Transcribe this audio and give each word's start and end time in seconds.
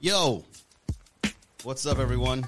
Yo, 0.00 0.44
what's 1.64 1.84
up, 1.84 1.98
everyone? 1.98 2.46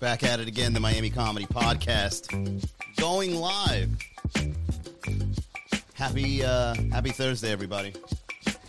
Back 0.00 0.22
at 0.22 0.40
it 0.40 0.48
again, 0.48 0.72
the 0.72 0.80
Miami 0.80 1.10
Comedy 1.10 1.44
Podcast, 1.44 2.62
going 2.96 3.34
live. 3.36 3.90
Happy, 5.92 6.42
uh, 6.42 6.74
happy 6.90 7.10
Thursday, 7.10 7.52
everybody. 7.52 7.92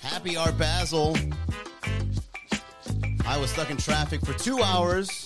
Happy 0.01 0.35
Art 0.35 0.57
Basel. 0.57 1.15
I 3.25 3.37
was 3.37 3.51
stuck 3.51 3.69
in 3.69 3.77
traffic 3.77 4.19
for 4.25 4.33
two 4.33 4.61
hours, 4.61 5.23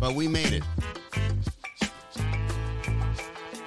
but 0.00 0.14
we 0.14 0.28
made 0.28 0.54
it. 0.54 0.62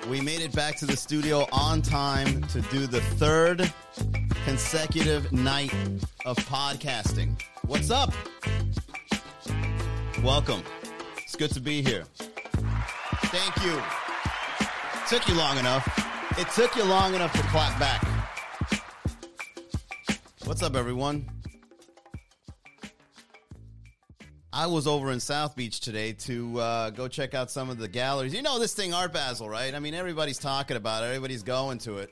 We 0.10 0.22
made 0.22 0.42
it 0.42 0.56
back 0.56 0.76
to 0.78 0.88
the 0.88 0.98
studio 0.98 1.46
on 1.52 1.84
time 1.84 2.42
to 2.46 2.62
do 2.62 2.88
the 2.88 3.02
third 3.02 3.72
consecutive 4.44 5.32
night 5.32 5.72
of 6.26 6.36
podcasting. 6.38 7.40
What's 7.70 7.92
up? 7.92 8.12
Welcome. 10.24 10.64
It's 11.18 11.36
good 11.36 11.52
to 11.52 11.60
be 11.60 11.84
here. 11.84 12.04
Thank 13.26 13.64
you. 13.64 13.80
Took 15.08 15.28
you 15.28 15.36
long 15.36 15.56
enough. 15.60 15.88
It 16.40 16.50
took 16.50 16.76
you 16.76 16.84
long 16.84 17.14
enough 17.14 17.32
to 17.34 17.44
clap 17.44 17.80
back. 17.80 18.04
What's 20.46 20.64
up, 20.64 20.76
everyone? 20.76 21.30
I 24.52 24.66
was 24.66 24.88
over 24.88 25.12
in 25.12 25.20
South 25.20 25.56
Beach 25.56 25.80
today 25.80 26.14
to 26.14 26.60
uh, 26.60 26.90
go 26.90 27.08
check 27.08 27.36
out 27.36 27.52
some 27.52 27.70
of 27.70 27.78
the 27.78 27.88
galleries. 27.88 28.34
You 28.34 28.42
know 28.42 28.58
this 28.58 28.74
thing, 28.74 28.96
Art 28.96 29.14
Basel, 29.14 29.48
right? 29.48 29.76
I 29.76 29.80
mean, 29.80 29.94
everybody's 29.94 30.40
talking 30.40 30.76
about 30.76 31.04
it. 31.04 31.06
Everybody's 31.06 31.44
going 31.44 31.78
to 31.80 32.00
it. 32.00 32.12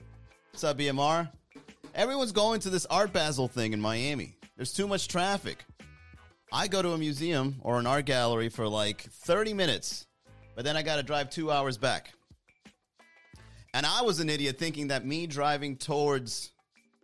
What's 0.52 0.64
up, 0.64 0.78
BMR? 0.78 1.32
Everyone's 1.96 2.32
going 2.32 2.60
to 2.60 2.70
this 2.70 2.86
Art 2.92 3.12
Basel 3.12 3.48
thing 3.48 3.74
in 3.74 3.82
Miami. 3.82 4.37
There's 4.58 4.74
too 4.74 4.88
much 4.88 5.08
traffic. 5.08 5.64
I 6.52 6.68
go 6.68 6.82
to 6.82 6.94
a 6.94 6.98
museum 6.98 7.58
or 7.62 7.78
an 7.78 7.86
art 7.86 8.06
gallery 8.06 8.50
for 8.50 8.68
like 8.68 9.02
30 9.02 9.54
minutes, 9.54 10.08
but 10.56 10.66
then 10.66 10.76
I 10.76 10.82
got 10.82 10.96
to 10.96 11.04
drive 11.04 11.30
two 11.30 11.52
hours 11.52 11.78
back. 11.78 12.12
And 13.76 13.86
I 13.86 14.02
was 14.02 14.20
an 14.20 14.30
idiot 14.30 14.58
thinking 14.58 14.88
that 14.88 15.06
me 15.06 15.28
driving 15.28 15.78
towards 15.78 16.52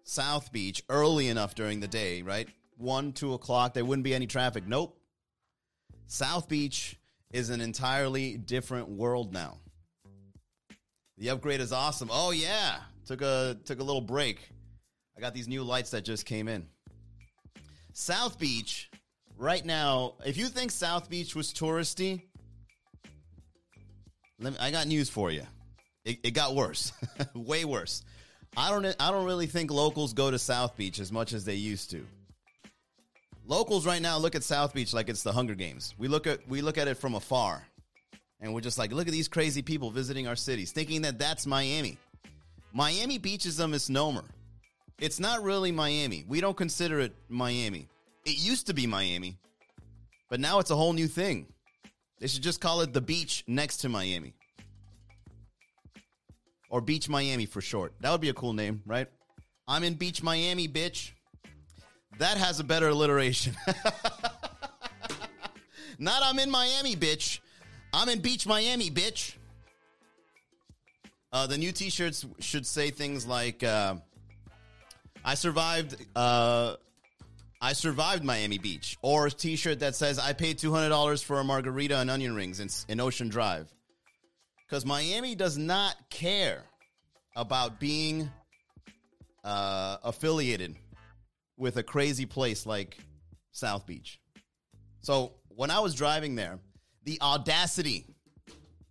South 0.04 0.52
Beach 0.52 0.82
early 0.90 1.28
enough 1.28 1.54
during 1.54 1.80
the 1.80 1.88
day, 1.88 2.24
right? 2.24 2.50
One, 2.78 3.14
two 3.14 3.34
o'clock, 3.34 3.76
there 3.76 3.86
wouldn't 3.86 4.04
be 4.04 4.16
any 4.16 4.26
traffic. 4.26 4.66
Nope. 4.66 4.98
South 6.08 6.50
Beach 6.50 6.98
is 7.32 7.52
an 7.52 7.62
entirely 7.62 8.36
different 8.38 8.90
world 8.90 9.32
now. 9.32 9.60
The 11.20 11.30
upgrade 11.30 11.62
is 11.62 11.72
awesome. 11.72 12.10
Oh 12.12 12.32
yeah, 12.32 12.78
took 13.06 13.22
a 13.22 13.58
took 13.66 13.80
a 13.80 13.84
little 13.84 14.02
break. 14.02 14.50
I 15.16 15.22
got 15.22 15.36
these 15.36 15.48
new 15.48 15.62
lights 15.62 15.92
that 15.92 16.04
just 16.04 16.26
came 16.26 16.48
in. 16.48 16.66
South 17.94 18.40
Beach 18.40 18.90
right 19.38 19.64
now, 19.64 20.16
if 20.26 20.36
you 20.38 20.48
think 20.48 20.72
South 20.72 21.10
Beach 21.10 21.36
was 21.36 21.54
touristy, 21.54 22.24
me, 24.40 24.52
I 24.60 24.72
got 24.72 24.88
news 24.88 25.10
for 25.10 25.32
you. 25.32 25.44
It, 26.04 26.20
it 26.24 26.32
got 26.32 26.56
worse, 26.56 26.92
way 27.34 27.66
worse. 27.66 28.04
I 28.58 28.70
don't. 28.70 28.86
I 29.00 29.10
don't 29.10 29.26
really 29.26 29.48
think 29.48 29.72
locals 29.72 30.14
go 30.14 30.30
to 30.30 30.38
South 30.38 30.76
Beach 30.78 31.00
as 31.00 31.12
much 31.12 31.34
as 31.34 31.46
they 31.46 31.56
used 31.56 31.92
to. 31.92 32.06
Locals 33.48 33.86
right 33.86 34.02
now 34.02 34.18
look 34.18 34.36
at 34.36 34.44
South 34.44 34.74
Beach 34.74 34.94
like 34.94 35.10
it's 35.10 35.24
the 35.24 35.32
Hunger 35.32 35.56
Games. 35.56 35.96
We 35.98 36.08
look 36.08 36.28
at 36.28 36.48
we 36.48 36.62
look 36.62 36.78
at 36.78 36.88
it 36.88 36.96
from 36.96 37.16
afar, 37.16 37.66
and 38.42 38.54
we're 38.54 38.62
just 38.62 38.78
like, 38.78 38.92
look 38.92 39.08
at 39.08 39.14
these 39.14 39.28
crazy 39.28 39.62
people 39.62 39.90
visiting 39.90 40.28
our 40.28 40.36
cities, 40.36 40.72
thinking 40.72 41.02
that 41.04 41.18
that's 41.18 41.48
Miami. 41.48 41.98
Miami 42.74 43.18
Beach 43.18 43.46
is 43.46 43.60
a 43.60 43.68
misnomer. 43.68 44.26
It's 45.04 45.20
not 45.20 45.44
really 45.44 45.72
Miami. 45.74 46.24
We 46.30 46.40
don't 46.40 46.56
consider 46.56 47.02
it 47.02 47.14
Miami. 47.28 47.90
It 48.24 48.42
used 48.42 48.68
to 48.68 48.74
be 48.74 48.88
Miami, 48.88 49.38
but 50.30 50.40
now 50.40 50.60
it's 50.60 50.72
a 50.72 50.78
whole 50.78 50.94
new 50.94 51.10
thing. 51.10 51.48
They 52.22 52.28
should 52.28 52.42
just 52.42 52.62
call 52.62 52.80
it 52.80 52.94
the 52.94 53.02
beach 53.02 53.44
next 53.46 53.80
to 53.80 53.90
Miami. 53.90 54.34
Or 56.70 56.80
Beach 56.80 57.10
Miami 57.10 57.46
for 57.46 57.60
short. 57.60 57.94
That 58.00 58.14
would 58.14 58.22
be 58.22 58.30
a 58.30 58.34
cool 58.34 58.54
name, 58.54 58.82
right? 58.86 59.10
I'm 59.68 59.84
in 59.84 59.96
Beach 59.96 60.24
Miami, 60.24 60.70
bitch. 60.70 61.12
That 62.20 62.38
has 62.38 62.62
a 62.62 62.64
better 62.64 62.88
alliteration. 62.88 63.58
Not 66.00 66.22
I'm 66.24 66.40
in 66.40 66.50
Miami, 66.50 66.96
bitch. 66.96 67.42
I'm 67.92 68.08
in 68.08 68.22
Beach 68.22 68.48
Miami, 68.48 68.90
bitch. 68.90 69.36
Uh, 71.34 71.46
the 71.46 71.58
new 71.58 71.74
T-shirts 71.74 72.26
should 72.40 72.66
say 72.66 72.90
things 72.90 73.28
like, 73.28 73.64
uh, 73.64 73.96
"I 75.24 75.36
survived." 75.36 75.96
Uh, 76.16 76.76
I 77.62 77.72
survived 77.72 78.26
Miami 78.26 78.58
Beach, 78.58 78.98
or 79.02 79.28
a 79.28 79.32
T-shirt 79.32 79.80
that 79.80 79.96
says, 79.96 80.20
"I 80.20 80.34
paid 80.34 80.58
two 80.58 80.74
hundred 80.74 80.90
dollars 80.90 81.22
for 81.22 81.40
a 81.40 81.44
margarita 81.44 81.98
and 81.98 82.10
onion 82.10 82.36
rings 82.36 82.60
in, 82.60 82.70
in 82.90 83.00
Ocean 83.00 83.30
Drive," 83.30 83.74
because 84.68 84.86
Miami 84.86 85.36
does 85.36 85.58
not 85.58 85.96
care 86.10 86.64
about 87.36 87.80
being 87.80 88.30
uh, 89.44 89.98
affiliated 90.04 90.76
with 91.58 91.78
a 91.78 91.84
crazy 91.84 92.26
place 92.26 92.66
like 92.66 92.98
South 93.52 93.86
Beach. 93.86 94.20
So 95.02 95.34
when 95.50 95.72
I 95.72 95.80
was 95.80 95.96
driving 95.96 96.36
there, 96.36 96.60
the 97.04 97.20
audacity, 97.22 98.06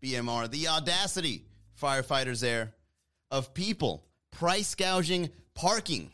BMR, 0.03 0.51
the 0.51 0.69
audacity, 0.69 1.45
firefighters 1.81 2.41
there, 2.41 2.75
of 3.31 3.55
people 3.55 4.05
price 4.31 4.75
gouging 4.75 5.31
parking. 5.55 6.11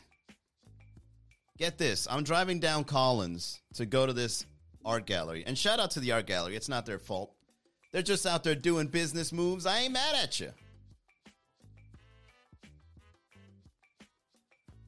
Get 1.59 1.77
this, 1.77 2.07
I'm 2.09 2.23
driving 2.23 2.61
down 2.61 2.85
Collins 2.85 3.59
to 3.73 3.85
go 3.85 4.05
to 4.05 4.13
this 4.13 4.45
art 4.85 5.05
gallery. 5.05 5.43
And 5.45 5.57
shout 5.57 5.77
out 5.77 5.91
to 5.91 5.99
the 5.99 6.13
art 6.13 6.25
gallery, 6.25 6.55
it's 6.55 6.69
not 6.69 6.85
their 6.85 6.99
fault. 6.99 7.33
They're 7.91 8.01
just 8.01 8.25
out 8.25 8.45
there 8.45 8.55
doing 8.55 8.87
business 8.87 9.33
moves. 9.33 9.65
I 9.65 9.79
ain't 9.79 9.91
mad 9.91 10.15
at 10.15 10.39
you. 10.39 10.53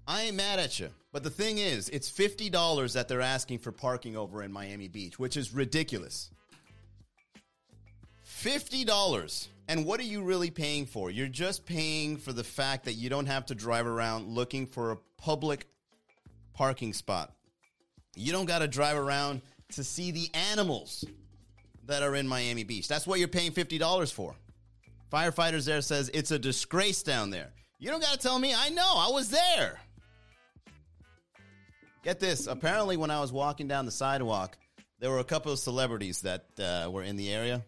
I 0.07 0.23
ain't 0.23 0.35
mad 0.37 0.59
at 0.59 0.79
you. 0.79 0.89
But 1.11 1.23
the 1.23 1.29
thing 1.29 1.57
is, 1.57 1.89
it's 1.89 2.09
$50 2.09 2.93
that 2.93 3.09
they're 3.09 3.19
asking 3.19 3.59
for 3.59 3.73
parking 3.73 4.15
over 4.15 4.41
in 4.41 4.51
Miami 4.51 4.87
Beach, 4.87 5.19
which 5.19 5.35
is 5.35 5.53
ridiculous. 5.53 6.31
$50. 8.25 9.47
And 9.67 9.85
what 9.85 9.99
are 9.99 10.03
you 10.03 10.23
really 10.23 10.51
paying 10.51 10.85
for? 10.85 11.11
You're 11.11 11.27
just 11.27 11.65
paying 11.65 12.15
for 12.15 12.31
the 12.31 12.45
fact 12.45 12.85
that 12.85 12.93
you 12.93 13.09
don't 13.09 13.25
have 13.25 13.45
to 13.47 13.55
drive 13.55 13.87
around 13.87 14.29
looking 14.29 14.67
for 14.67 14.91
a 14.91 14.97
public 15.17 15.67
parking 16.53 16.93
spot. 16.93 17.33
You 18.15 18.31
don't 18.31 18.45
got 18.45 18.59
to 18.59 18.67
drive 18.67 18.97
around 18.97 19.41
to 19.73 19.83
see 19.83 20.11
the 20.11 20.29
animals 20.33 21.05
that 21.85 22.03
are 22.03 22.15
in 22.15 22.27
Miami 22.27 22.63
Beach. 22.63 22.87
That's 22.87 23.07
what 23.07 23.19
you're 23.19 23.27
paying 23.27 23.51
$50 23.51 24.11
for. 24.13 24.35
Firefighters 25.11 25.65
there 25.65 25.81
says 25.81 26.09
it's 26.13 26.31
a 26.31 26.39
disgrace 26.39 27.03
down 27.03 27.29
there. 27.29 27.51
You 27.79 27.89
don't 27.89 28.01
got 28.01 28.13
to 28.13 28.19
tell 28.19 28.37
me. 28.37 28.53
I 28.55 28.69
know. 28.69 28.93
I 28.95 29.09
was 29.11 29.29
there. 29.29 29.79
Get 32.03 32.19
this. 32.19 32.47
Apparently, 32.47 32.97
when 32.97 33.11
I 33.11 33.19
was 33.19 33.31
walking 33.31 33.67
down 33.67 33.85
the 33.85 33.91
sidewalk, 33.91 34.57
there 34.99 35.09
were 35.09 35.19
a 35.19 35.23
couple 35.23 35.51
of 35.51 35.59
celebrities 35.59 36.21
that 36.21 36.45
uh, 36.59 36.89
were 36.89 37.03
in 37.03 37.15
the 37.15 37.31
area, 37.31 37.63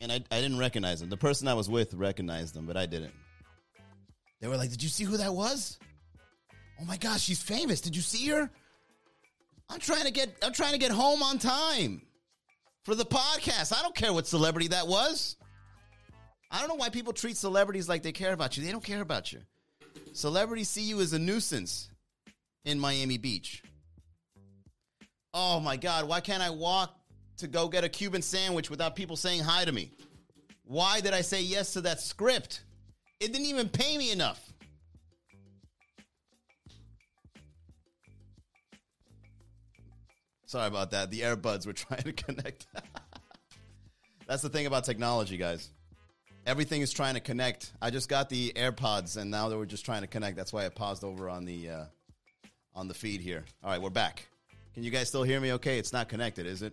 and 0.00 0.12
I, 0.12 0.16
I 0.30 0.40
didn't 0.40 0.58
recognize 0.58 1.00
them. 1.00 1.10
The 1.10 1.16
person 1.16 1.48
I 1.48 1.54
was 1.54 1.68
with 1.68 1.94
recognized 1.94 2.54
them, 2.54 2.66
but 2.66 2.76
I 2.76 2.86
didn't. 2.86 3.12
They 4.40 4.48
were 4.48 4.56
like, 4.56 4.70
"Did 4.70 4.82
you 4.82 4.88
see 4.88 5.04
who 5.04 5.16
that 5.16 5.34
was? 5.34 5.78
Oh 6.80 6.84
my 6.84 6.96
gosh, 6.96 7.22
she's 7.22 7.42
famous. 7.42 7.80
Did 7.80 7.94
you 7.94 8.02
see 8.02 8.28
her? 8.28 8.50
I'm 9.70 9.80
trying 9.80 10.04
to 10.04 10.10
get 10.10 10.36
I'm 10.42 10.52
trying 10.52 10.72
to 10.72 10.78
get 10.78 10.90
home 10.90 11.22
on 11.22 11.38
time 11.38 12.02
for 12.84 12.94
the 12.94 13.04
podcast. 13.04 13.76
I 13.76 13.82
don't 13.82 13.94
care 13.94 14.12
what 14.12 14.26
celebrity 14.26 14.68
that 14.68 14.86
was. 14.86 15.36
I 16.50 16.60
don't 16.60 16.68
know 16.68 16.74
why 16.76 16.90
people 16.90 17.12
treat 17.12 17.36
celebrities 17.36 17.88
like 17.88 18.02
they 18.02 18.12
care 18.12 18.32
about 18.32 18.56
you. 18.56 18.64
They 18.64 18.70
don't 18.70 18.84
care 18.84 19.00
about 19.00 19.32
you. 19.32 19.40
Celebrities 20.12 20.68
see 20.68 20.82
you 20.82 21.00
as 21.00 21.12
a 21.12 21.18
nuisance 21.18 21.90
in 22.64 22.78
Miami 22.78 23.18
Beach. 23.18 23.62
Oh 25.32 25.58
my 25.58 25.76
God, 25.76 26.06
why 26.06 26.20
can't 26.20 26.42
I 26.42 26.50
walk 26.50 26.94
to 27.38 27.48
go 27.48 27.66
get 27.66 27.82
a 27.82 27.88
Cuban 27.88 28.22
sandwich 28.22 28.70
without 28.70 28.94
people 28.94 29.16
saying 29.16 29.40
hi 29.40 29.64
to 29.64 29.72
me? 29.72 29.90
Why 30.64 31.00
did 31.00 31.12
I 31.12 31.22
say 31.22 31.42
yes 31.42 31.72
to 31.72 31.80
that 31.82 32.00
script? 32.00 32.62
It 33.18 33.32
didn't 33.32 33.46
even 33.46 33.68
pay 33.68 33.98
me 33.98 34.12
enough. 34.12 34.53
Sorry 40.54 40.68
about 40.68 40.92
that. 40.92 41.10
The 41.10 41.22
earbuds 41.22 41.66
were 41.66 41.72
trying 41.72 42.04
to 42.04 42.12
connect. 42.12 42.68
That's 44.28 44.40
the 44.40 44.48
thing 44.48 44.66
about 44.66 44.84
technology, 44.84 45.36
guys. 45.36 45.68
Everything 46.46 46.80
is 46.80 46.92
trying 46.92 47.14
to 47.14 47.20
connect. 47.20 47.72
I 47.82 47.90
just 47.90 48.08
got 48.08 48.28
the 48.28 48.52
AirPods, 48.54 49.16
and 49.16 49.32
now 49.32 49.48
they 49.48 49.56
were 49.56 49.66
just 49.66 49.84
trying 49.84 50.02
to 50.02 50.06
connect. 50.06 50.36
That's 50.36 50.52
why 50.52 50.64
I 50.64 50.68
paused 50.68 51.02
over 51.02 51.28
on 51.28 51.44
the 51.44 51.70
uh, 51.70 51.84
on 52.72 52.86
the 52.86 52.94
feed 52.94 53.20
here. 53.20 53.44
All 53.64 53.70
right, 53.70 53.82
we're 53.82 53.90
back. 53.90 54.28
Can 54.74 54.84
you 54.84 54.92
guys 54.92 55.08
still 55.08 55.24
hear 55.24 55.40
me? 55.40 55.54
Okay, 55.54 55.76
it's 55.76 55.92
not 55.92 56.08
connected, 56.08 56.46
is 56.46 56.62
it? 56.62 56.72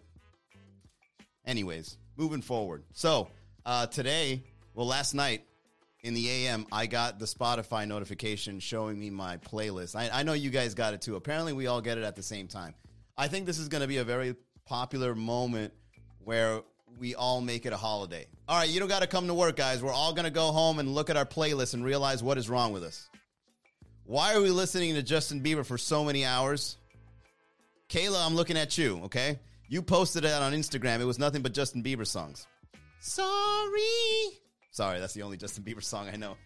Anyways, 1.44 1.98
moving 2.18 2.44
forward. 2.44 2.84
So 2.94 3.30
uh, 3.66 3.88
today, 3.88 4.44
well, 4.76 4.86
last 4.86 5.16
night 5.16 5.44
in 6.04 6.14
the 6.14 6.30
AM, 6.30 6.68
I 6.72 6.86
got 6.86 7.18
the 7.18 7.26
Spotify 7.26 7.88
notification 7.88 8.60
showing 8.60 9.00
me 9.00 9.10
my 9.10 9.38
playlist. 9.38 9.96
I, 9.96 10.20
I 10.20 10.22
know 10.22 10.34
you 10.34 10.52
guys 10.52 10.76
got 10.76 10.94
it 10.94 11.02
too. 11.02 11.16
Apparently, 11.16 11.52
we 11.52 11.66
all 11.66 11.82
get 11.82 11.98
it 11.98 12.04
at 12.04 12.16
the 12.16 12.22
same 12.22 12.48
time. 12.48 12.76
I 13.18 13.28
think 13.28 13.46
this 13.46 13.60
is 13.60 13.68
going 13.68 13.82
to 13.82 13.88
be 13.88 13.98
a 13.98 14.04
very 14.04 14.36
popular 14.66 15.16
moment 15.16 15.74
where 16.20 16.62
we 17.00 17.16
all 17.16 17.42
make 17.42 17.66
it 17.66 17.74
a 17.74 17.78
holiday. 17.78 18.28
All 18.48 18.58
right, 18.58 18.70
you 18.70 18.80
don't 18.80 18.90
got 18.90 19.02
to 19.02 19.08
come 19.08 19.28
to 19.28 19.34
work, 19.34 19.56
guys. 19.56 19.82
We're 19.82 19.94
all 19.94 20.14
going 20.14 20.26
to 20.26 20.32
go 20.32 20.52
home 20.52 20.80
and 20.80 20.94
look 20.94 21.10
at 21.10 21.18
our 21.18 21.26
playlist 21.26 21.74
and 21.74 21.84
realize 21.84 22.22
what 22.22 22.38
is 22.38 22.50
wrong 22.50 22.74
with 22.74 22.84
us. 22.84 23.10
Why 24.06 24.34
are 24.34 24.42
we 24.42 24.50
listening 24.50 24.96
to 24.96 25.04
Justin 25.04 25.42
Bieber 25.42 25.66
for 25.66 25.78
so 25.78 26.04
many 26.04 26.26
hours? 26.26 26.78
Kayla, 27.90 28.26
I'm 28.26 28.36
looking 28.36 28.58
at 28.58 28.78
you, 28.78 29.02
okay? 29.06 29.40
You 29.68 29.82
posted 29.82 30.26
it 30.26 30.34
on 30.34 30.54
Instagram. 30.54 31.00
It 31.00 31.06
was 31.06 31.20
nothing 31.20 31.42
but 31.42 31.54
Justin 31.54 31.82
Bieber 31.84 32.06
songs. 32.06 32.46
Sorry. 33.00 33.82
Sorry, 34.72 35.00
that's 35.00 35.14
the 35.14 35.24
only 35.24 35.38
Justin 35.38 35.64
Bieber 35.64 35.84
song 35.84 36.10
I 36.12 36.18
know. 36.18 36.38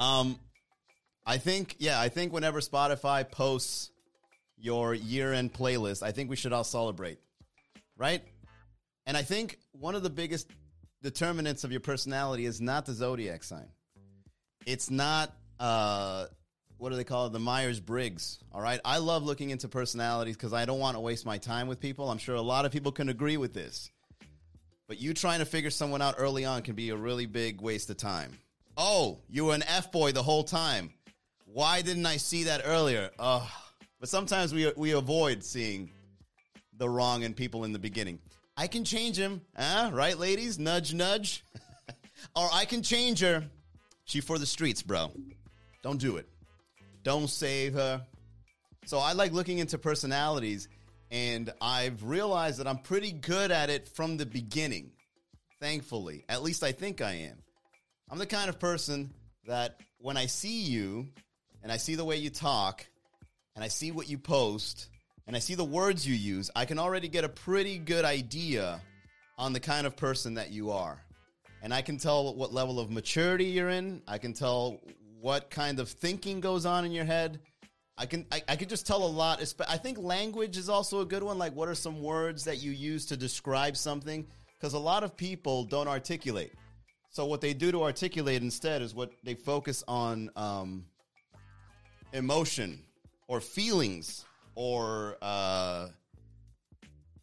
um 0.00 0.38
I 1.26 1.38
think 1.38 1.76
yeah, 1.78 2.00
I 2.00 2.08
think 2.08 2.32
whenever 2.32 2.60
Spotify 2.60 3.28
posts 3.30 3.90
your 4.56 4.94
year-end 4.94 5.52
playlist, 5.52 6.02
I 6.02 6.12
think 6.12 6.30
we 6.30 6.36
should 6.36 6.52
all 6.52 6.64
celebrate. 6.64 7.18
Right? 7.96 8.22
And 9.06 9.16
I 9.16 9.22
think 9.22 9.58
one 9.72 9.94
of 9.94 10.02
the 10.02 10.10
biggest 10.10 10.48
determinants 11.02 11.64
of 11.64 11.70
your 11.70 11.80
personality 11.80 12.46
is 12.46 12.60
not 12.60 12.86
the 12.86 12.92
zodiac 12.92 13.44
sign. 13.44 13.68
It's 14.66 14.90
not 14.90 15.32
uh 15.60 16.26
what 16.78 16.90
do 16.90 16.96
they 16.96 17.04
call 17.04 17.26
it? 17.26 17.32
The 17.32 17.38
Myers 17.38 17.80
Briggs. 17.80 18.38
All 18.52 18.60
right. 18.60 18.80
I 18.84 18.98
love 18.98 19.24
looking 19.24 19.50
into 19.50 19.68
personalities 19.68 20.36
because 20.36 20.52
I 20.52 20.64
don't 20.64 20.80
want 20.80 20.96
to 20.96 21.00
waste 21.00 21.24
my 21.24 21.38
time 21.38 21.66
with 21.66 21.80
people. 21.80 22.10
I'm 22.10 22.18
sure 22.18 22.34
a 22.34 22.42
lot 22.42 22.66
of 22.66 22.72
people 22.72 22.92
can 22.92 23.08
agree 23.08 23.36
with 23.36 23.54
this. 23.54 23.90
But 24.86 25.00
you 25.00 25.14
trying 25.14 25.38
to 25.38 25.46
figure 25.46 25.70
someone 25.70 26.02
out 26.02 26.16
early 26.18 26.44
on 26.44 26.62
can 26.62 26.74
be 26.74 26.90
a 26.90 26.96
really 26.96 27.26
big 27.26 27.60
waste 27.60 27.88
of 27.90 27.96
time. 27.96 28.38
Oh, 28.76 29.20
you 29.30 29.46
were 29.46 29.54
an 29.54 29.62
F 29.66 29.92
boy 29.92 30.12
the 30.12 30.22
whole 30.22 30.44
time. 30.44 30.92
Why 31.54 31.82
didn't 31.82 32.04
I 32.04 32.16
see 32.16 32.42
that 32.44 32.62
earlier? 32.64 33.10
Oh, 33.16 33.48
but 34.00 34.08
sometimes 34.08 34.52
we 34.52 34.72
we 34.76 34.90
avoid 34.90 35.44
seeing 35.44 35.92
the 36.76 36.88
wrong 36.88 37.22
in 37.22 37.32
people 37.32 37.62
in 37.62 37.72
the 37.72 37.78
beginning. 37.78 38.18
I 38.56 38.66
can 38.66 38.84
change 38.84 39.16
him, 39.16 39.40
huh? 39.56 39.92
Right, 39.94 40.18
ladies? 40.18 40.58
Nudge, 40.58 40.92
nudge. 40.94 41.44
or 42.36 42.48
I 42.52 42.64
can 42.64 42.82
change 42.82 43.20
her. 43.20 43.44
She 44.02 44.20
for 44.20 44.36
the 44.36 44.46
streets, 44.46 44.82
bro. 44.82 45.12
Don't 45.84 46.00
do 46.00 46.16
it. 46.16 46.28
Don't 47.04 47.30
save 47.30 47.74
her. 47.74 48.04
So 48.84 48.98
I 48.98 49.12
like 49.12 49.30
looking 49.30 49.58
into 49.58 49.78
personalities, 49.78 50.66
and 51.12 51.52
I've 51.60 52.02
realized 52.02 52.58
that 52.58 52.66
I'm 52.66 52.78
pretty 52.78 53.12
good 53.12 53.52
at 53.52 53.70
it 53.70 53.86
from 53.86 54.16
the 54.16 54.26
beginning. 54.26 54.90
Thankfully, 55.60 56.24
at 56.28 56.42
least 56.42 56.64
I 56.64 56.72
think 56.72 57.00
I 57.00 57.12
am. 57.12 57.36
I'm 58.10 58.18
the 58.18 58.26
kind 58.26 58.48
of 58.48 58.58
person 58.58 59.14
that 59.46 59.78
when 59.98 60.16
I 60.16 60.26
see 60.26 60.62
you 60.62 61.10
and 61.64 61.72
I 61.72 61.78
see 61.78 61.94
the 61.94 62.04
way 62.04 62.16
you 62.16 62.28
talk 62.28 62.86
and 63.56 63.64
I 63.64 63.68
see 63.68 63.90
what 63.90 64.08
you 64.08 64.18
post 64.18 64.88
and 65.26 65.34
I 65.34 65.38
see 65.38 65.54
the 65.54 65.64
words 65.64 66.06
you 66.06 66.14
use, 66.14 66.50
I 66.54 66.66
can 66.66 66.78
already 66.78 67.08
get 67.08 67.24
a 67.24 67.28
pretty 67.30 67.78
good 67.78 68.04
idea 68.04 68.82
on 69.38 69.54
the 69.54 69.60
kind 69.60 69.86
of 69.86 69.96
person 69.96 70.34
that 70.34 70.50
you 70.50 70.70
are. 70.70 71.02
And 71.62 71.72
I 71.72 71.80
can 71.80 71.96
tell 71.96 72.34
what 72.34 72.52
level 72.52 72.78
of 72.78 72.90
maturity 72.90 73.46
you're 73.46 73.70
in. 73.70 74.02
I 74.06 74.18
can 74.18 74.34
tell 74.34 74.78
what 75.22 75.48
kind 75.48 75.80
of 75.80 75.88
thinking 75.88 76.40
goes 76.40 76.66
on 76.66 76.84
in 76.84 76.92
your 76.92 77.06
head. 77.06 77.40
I 77.96 78.04
can 78.04 78.26
I, 78.30 78.42
I 78.46 78.56
can 78.56 78.68
just 78.68 78.86
tell 78.86 79.02
a 79.02 79.08
lot. 79.08 79.42
I 79.66 79.78
think 79.78 79.96
language 79.96 80.58
is 80.58 80.68
also 80.68 81.00
a 81.00 81.06
good 81.06 81.22
one. 81.22 81.38
Like, 81.38 81.56
what 81.56 81.70
are 81.70 81.74
some 81.74 82.02
words 82.02 82.44
that 82.44 82.62
you 82.62 82.72
use 82.72 83.06
to 83.06 83.16
describe 83.16 83.78
something? 83.78 84.26
Because 84.60 84.74
a 84.74 84.78
lot 84.78 85.02
of 85.02 85.16
people 85.16 85.64
don't 85.64 85.88
articulate. 85.88 86.52
So 87.08 87.24
what 87.24 87.40
they 87.40 87.54
do 87.54 87.72
to 87.72 87.84
articulate 87.84 88.42
instead 88.42 88.82
is 88.82 88.94
what 88.94 89.12
they 89.22 89.34
focus 89.34 89.82
on 89.88 90.30
um, 90.36 90.84
emotion 92.14 92.82
or 93.28 93.42
feelings 93.42 94.24
or 94.54 95.18
uh, 95.20 95.88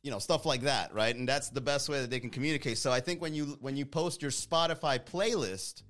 you 0.03 0.11
know 0.11 0.19
stuff 0.19 0.45
like 0.45 0.61
that, 0.61 0.93
right? 0.93 1.15
And 1.15 1.27
that's 1.27 1.49
the 1.49 1.61
best 1.61 1.89
way 1.89 2.01
that 2.01 2.11
they 2.11 2.19
can 2.19 2.29
communicate. 2.29 2.77
So 2.77 2.91
I 2.91 2.99
think 2.99 3.19
when 3.19 3.33
you 3.33 3.57
when 3.61 3.75
you 3.75 3.87
post 3.87 4.21
your 4.21 4.31
Spotify 4.31 4.99
playlist 4.99 5.81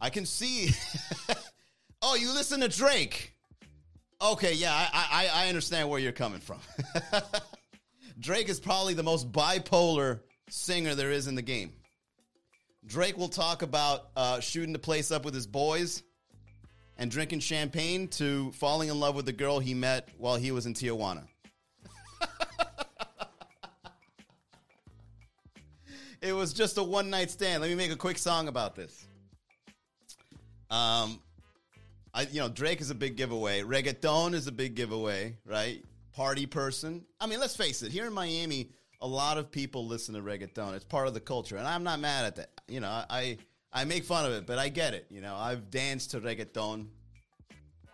I 0.00 0.10
can 0.10 0.26
see. 0.26 0.70
oh, 2.02 2.16
you 2.16 2.32
listen 2.32 2.60
to 2.60 2.68
Drake. 2.68 3.32
Okay, 4.20 4.54
yeah, 4.54 4.72
I, 4.72 5.06
I, 5.10 5.44
I 5.44 5.48
understand 5.48 5.88
where 5.88 6.00
you're 6.00 6.12
coming 6.12 6.40
from. 6.40 6.58
Drake 8.18 8.48
is 8.48 8.60
probably 8.60 8.94
the 8.94 9.02
most 9.02 9.30
bipolar 9.30 10.20
singer 10.48 10.94
there 10.94 11.10
is 11.10 11.26
in 11.26 11.34
the 11.34 11.42
game. 11.42 11.72
Drake 12.86 13.18
will 13.18 13.28
talk 13.28 13.62
about 13.62 14.08
uh, 14.16 14.40
shooting 14.40 14.72
the 14.72 14.78
place 14.78 15.10
up 15.10 15.24
with 15.24 15.34
his 15.34 15.46
boys 15.46 16.02
and 16.98 17.10
drinking 17.10 17.40
champagne 17.40 18.08
to 18.08 18.52
falling 18.52 18.88
in 18.88 18.98
love 18.98 19.14
with 19.14 19.26
the 19.26 19.32
girl 19.32 19.58
he 19.58 19.74
met 19.74 20.08
while 20.18 20.36
he 20.36 20.50
was 20.50 20.66
in 20.66 20.74
Tijuana. 20.74 21.26
it 26.20 26.32
was 26.32 26.52
just 26.52 26.78
a 26.78 26.82
one 26.82 27.10
night 27.10 27.30
stand. 27.30 27.60
Let 27.62 27.68
me 27.68 27.76
make 27.76 27.92
a 27.92 27.96
quick 27.96 28.18
song 28.18 28.48
about 28.48 28.74
this. 28.74 29.06
Um, 30.70 31.20
I 32.12 32.22
you 32.22 32.40
know 32.40 32.48
Drake 32.48 32.80
is 32.80 32.90
a 32.90 32.94
big 32.94 33.16
giveaway. 33.16 33.62
Reggaeton 33.62 34.34
is 34.34 34.46
a 34.46 34.52
big 34.52 34.74
giveaway, 34.74 35.36
right? 35.44 35.84
Party 36.12 36.46
person. 36.46 37.04
I 37.20 37.26
mean, 37.26 37.40
let's 37.40 37.56
face 37.56 37.82
it. 37.82 37.92
Here 37.92 38.06
in 38.06 38.12
Miami, 38.12 38.70
a 39.00 39.06
lot 39.06 39.38
of 39.38 39.50
people 39.50 39.86
listen 39.86 40.14
to 40.14 40.22
reggaeton. 40.22 40.74
It's 40.74 40.84
part 40.84 41.08
of 41.08 41.14
the 41.14 41.20
culture, 41.20 41.56
and 41.56 41.68
I'm 41.68 41.84
not 41.84 42.00
mad 42.00 42.24
at 42.24 42.36
that. 42.36 42.50
You 42.68 42.80
know, 42.80 42.88
I 42.88 43.36
I 43.76 43.84
make 43.84 44.04
fun 44.04 44.24
of 44.24 44.32
it, 44.32 44.46
but 44.46 44.58
I 44.58 44.70
get 44.70 44.94
it. 44.94 45.06
You 45.10 45.20
know, 45.20 45.36
I've 45.36 45.70
danced 45.70 46.12
to 46.12 46.20
reggaeton. 46.20 46.86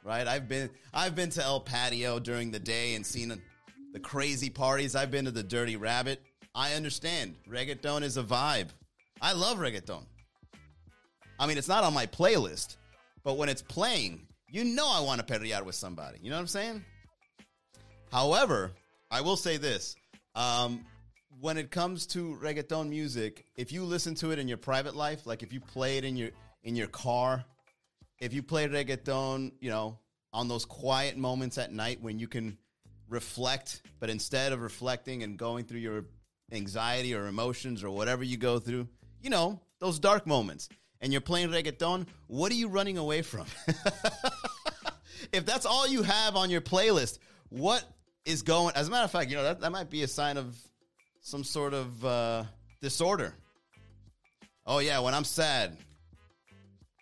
Right? 0.04 0.28
I've 0.28 0.48
been 0.48 0.70
I've 0.94 1.16
been 1.16 1.30
to 1.30 1.42
El 1.42 1.58
Patio 1.58 2.20
during 2.20 2.52
the 2.52 2.60
day 2.60 2.94
and 2.94 3.04
seen 3.04 3.36
the 3.92 3.98
crazy 3.98 4.48
parties. 4.48 4.94
I've 4.94 5.10
been 5.10 5.24
to 5.24 5.32
the 5.32 5.42
Dirty 5.42 5.74
Rabbit. 5.74 6.22
I 6.54 6.74
understand. 6.74 7.34
Reggaeton 7.50 8.02
is 8.02 8.16
a 8.16 8.22
vibe. 8.22 8.68
I 9.20 9.32
love 9.32 9.58
reggaeton. 9.58 10.04
I 11.40 11.46
mean, 11.48 11.58
it's 11.58 11.68
not 11.68 11.82
on 11.82 11.92
my 11.92 12.06
playlist, 12.06 12.76
but 13.24 13.36
when 13.36 13.48
it's 13.48 13.62
playing, 13.62 14.28
you 14.52 14.62
know 14.62 14.88
I 14.88 15.00
want 15.00 15.18
to 15.18 15.26
perrear 15.26 15.64
with 15.64 15.74
somebody. 15.74 16.18
You 16.22 16.30
know 16.30 16.36
what 16.36 16.42
I'm 16.42 16.46
saying? 16.46 16.84
However, 18.12 18.70
I 19.10 19.20
will 19.20 19.36
say 19.36 19.56
this. 19.56 19.96
Um, 20.36 20.84
when 21.40 21.58
it 21.58 21.70
comes 21.70 22.06
to 22.08 22.38
reggaeton 22.42 22.88
music, 22.88 23.46
if 23.56 23.72
you 23.72 23.84
listen 23.84 24.14
to 24.16 24.30
it 24.30 24.38
in 24.38 24.48
your 24.48 24.58
private 24.58 24.94
life, 24.94 25.26
like 25.26 25.42
if 25.42 25.52
you 25.52 25.60
play 25.60 25.98
it 25.98 26.04
in 26.04 26.16
your 26.16 26.30
in 26.62 26.76
your 26.76 26.86
car, 26.86 27.44
if 28.20 28.32
you 28.32 28.42
play 28.42 28.68
reggaeton, 28.68 29.52
you 29.60 29.70
know, 29.70 29.98
on 30.32 30.48
those 30.48 30.64
quiet 30.64 31.16
moments 31.16 31.58
at 31.58 31.72
night 31.72 32.00
when 32.00 32.18
you 32.18 32.28
can 32.28 32.56
reflect, 33.08 33.82
but 34.00 34.10
instead 34.10 34.52
of 34.52 34.60
reflecting 34.60 35.22
and 35.22 35.38
going 35.38 35.64
through 35.64 35.80
your 35.80 36.04
anxiety 36.52 37.14
or 37.14 37.26
emotions 37.26 37.82
or 37.82 37.90
whatever 37.90 38.22
you 38.22 38.36
go 38.36 38.58
through, 38.58 38.88
you 39.20 39.30
know, 39.30 39.60
those 39.80 39.98
dark 39.98 40.26
moments 40.26 40.68
and 41.00 41.12
you're 41.12 41.20
playing 41.20 41.48
reggaeton, 41.48 42.06
what 42.28 42.52
are 42.52 42.56
you 42.56 42.68
running 42.68 42.96
away 42.96 43.22
from? 43.22 43.46
if 45.32 45.44
that's 45.44 45.66
all 45.66 45.86
you 45.86 46.02
have 46.02 46.36
on 46.36 46.48
your 46.48 46.60
playlist, 46.60 47.18
what 47.48 47.84
is 48.24 48.42
going? 48.42 48.74
As 48.76 48.88
a 48.88 48.90
matter 48.90 49.04
of 49.04 49.10
fact, 49.10 49.30
you 49.30 49.36
know 49.36 49.42
that, 49.42 49.60
that 49.60 49.72
might 49.72 49.90
be 49.90 50.02
a 50.02 50.08
sign 50.08 50.36
of 50.36 50.56
some 51.22 51.42
sort 51.42 51.72
of 51.72 52.04
uh, 52.04 52.44
disorder. 52.82 53.34
Oh 54.66 54.78
yeah, 54.78 54.98
when 55.00 55.14
I'm 55.14 55.24
sad, 55.24 55.76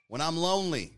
when 0.08 0.20
I'm 0.20 0.36
lonely, 0.36 0.92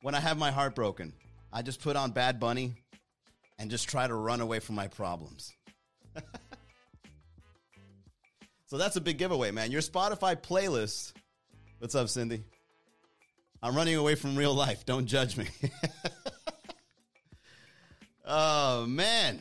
when 0.00 0.14
I 0.14 0.20
have 0.20 0.38
my 0.38 0.50
heart 0.50 0.74
broken, 0.74 1.12
I 1.52 1.60
just 1.60 1.82
put 1.82 1.96
on 1.96 2.12
Bad 2.12 2.40
Bunny 2.40 2.72
and 3.58 3.70
just 3.70 3.88
try 3.88 4.06
to 4.06 4.14
run 4.14 4.40
away 4.40 4.60
from 4.60 4.74
my 4.76 4.88
problems. 4.88 5.52
so 8.66 8.78
that's 8.78 8.96
a 8.96 9.00
big 9.02 9.18
giveaway, 9.18 9.50
man. 9.50 9.70
Your 9.70 9.82
Spotify 9.82 10.34
playlist 10.34 11.12
What's 11.80 11.94
up, 11.94 12.10
Cindy? 12.10 12.44
I'm 13.62 13.74
running 13.74 13.96
away 13.96 14.16
from 14.16 14.36
real 14.36 14.52
life. 14.52 14.84
Don't 14.84 15.06
judge 15.06 15.38
me. 15.38 15.46
oh 18.26 18.84
man. 18.84 19.40